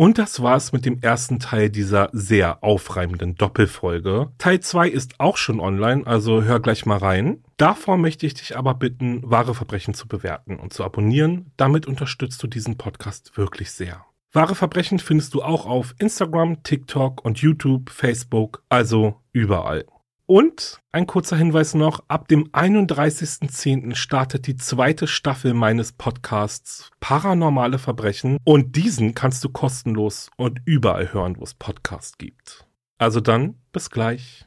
Und 0.00 0.18
das 0.18 0.40
war's 0.40 0.70
mit 0.70 0.86
dem 0.86 1.00
ersten 1.02 1.40
Teil 1.40 1.70
dieser 1.70 2.08
sehr 2.12 2.62
aufreibenden 2.62 3.34
Doppelfolge. 3.34 4.30
Teil 4.38 4.60
2 4.60 4.88
ist 4.88 5.18
auch 5.18 5.36
schon 5.36 5.58
online, 5.58 6.06
also 6.06 6.44
hör 6.44 6.60
gleich 6.60 6.86
mal 6.86 6.98
rein. 6.98 7.42
Davor 7.56 7.96
möchte 7.96 8.24
ich 8.24 8.34
dich 8.34 8.56
aber 8.56 8.74
bitten, 8.74 9.28
wahre 9.28 9.56
Verbrechen 9.56 9.94
zu 9.94 10.06
bewerten 10.06 10.54
und 10.54 10.72
zu 10.72 10.84
abonnieren. 10.84 11.50
Damit 11.56 11.86
unterstützt 11.88 12.40
du 12.40 12.46
diesen 12.46 12.76
Podcast 12.76 13.36
wirklich 13.36 13.72
sehr. 13.72 14.04
Wahre 14.32 14.54
Verbrechen 14.54 15.00
findest 15.00 15.34
du 15.34 15.42
auch 15.42 15.66
auf 15.66 15.96
Instagram, 15.98 16.62
TikTok 16.62 17.24
und 17.24 17.38
YouTube, 17.38 17.90
Facebook, 17.90 18.62
also 18.68 19.16
überall. 19.32 19.84
Und 20.30 20.82
ein 20.92 21.06
kurzer 21.06 21.38
Hinweis 21.38 21.72
noch, 21.72 22.04
ab 22.08 22.28
dem 22.28 22.48
31.10. 22.48 23.94
startet 23.94 24.46
die 24.46 24.56
zweite 24.56 25.06
Staffel 25.06 25.54
meines 25.54 25.92
Podcasts 25.92 26.90
Paranormale 27.00 27.78
Verbrechen 27.78 28.36
und 28.44 28.76
diesen 28.76 29.14
kannst 29.14 29.42
du 29.42 29.48
kostenlos 29.48 30.30
und 30.36 30.60
überall 30.66 31.14
hören, 31.14 31.36
wo 31.38 31.44
es 31.44 31.54
Podcasts 31.54 32.18
gibt. 32.18 32.66
Also 32.98 33.20
dann, 33.20 33.54
bis 33.72 33.88
gleich. 33.88 34.46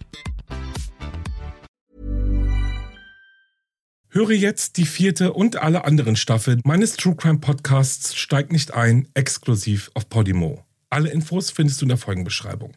Höre 4.13 4.31
jetzt 4.31 4.75
die 4.75 4.85
vierte 4.85 5.31
und 5.31 5.55
alle 5.55 5.85
anderen 5.85 6.17
Staffeln 6.17 6.59
meines 6.65 6.97
True 6.97 7.15
Crime 7.15 7.39
Podcasts 7.39 8.13
Steigt 8.13 8.51
nicht 8.51 8.73
ein, 8.73 9.07
exklusiv 9.13 9.89
auf 9.93 10.09
Podimo. 10.09 10.65
Alle 10.89 11.09
Infos 11.09 11.49
findest 11.49 11.79
du 11.79 11.85
in 11.85 11.89
der 11.89 11.97
Folgenbeschreibung. 11.97 12.73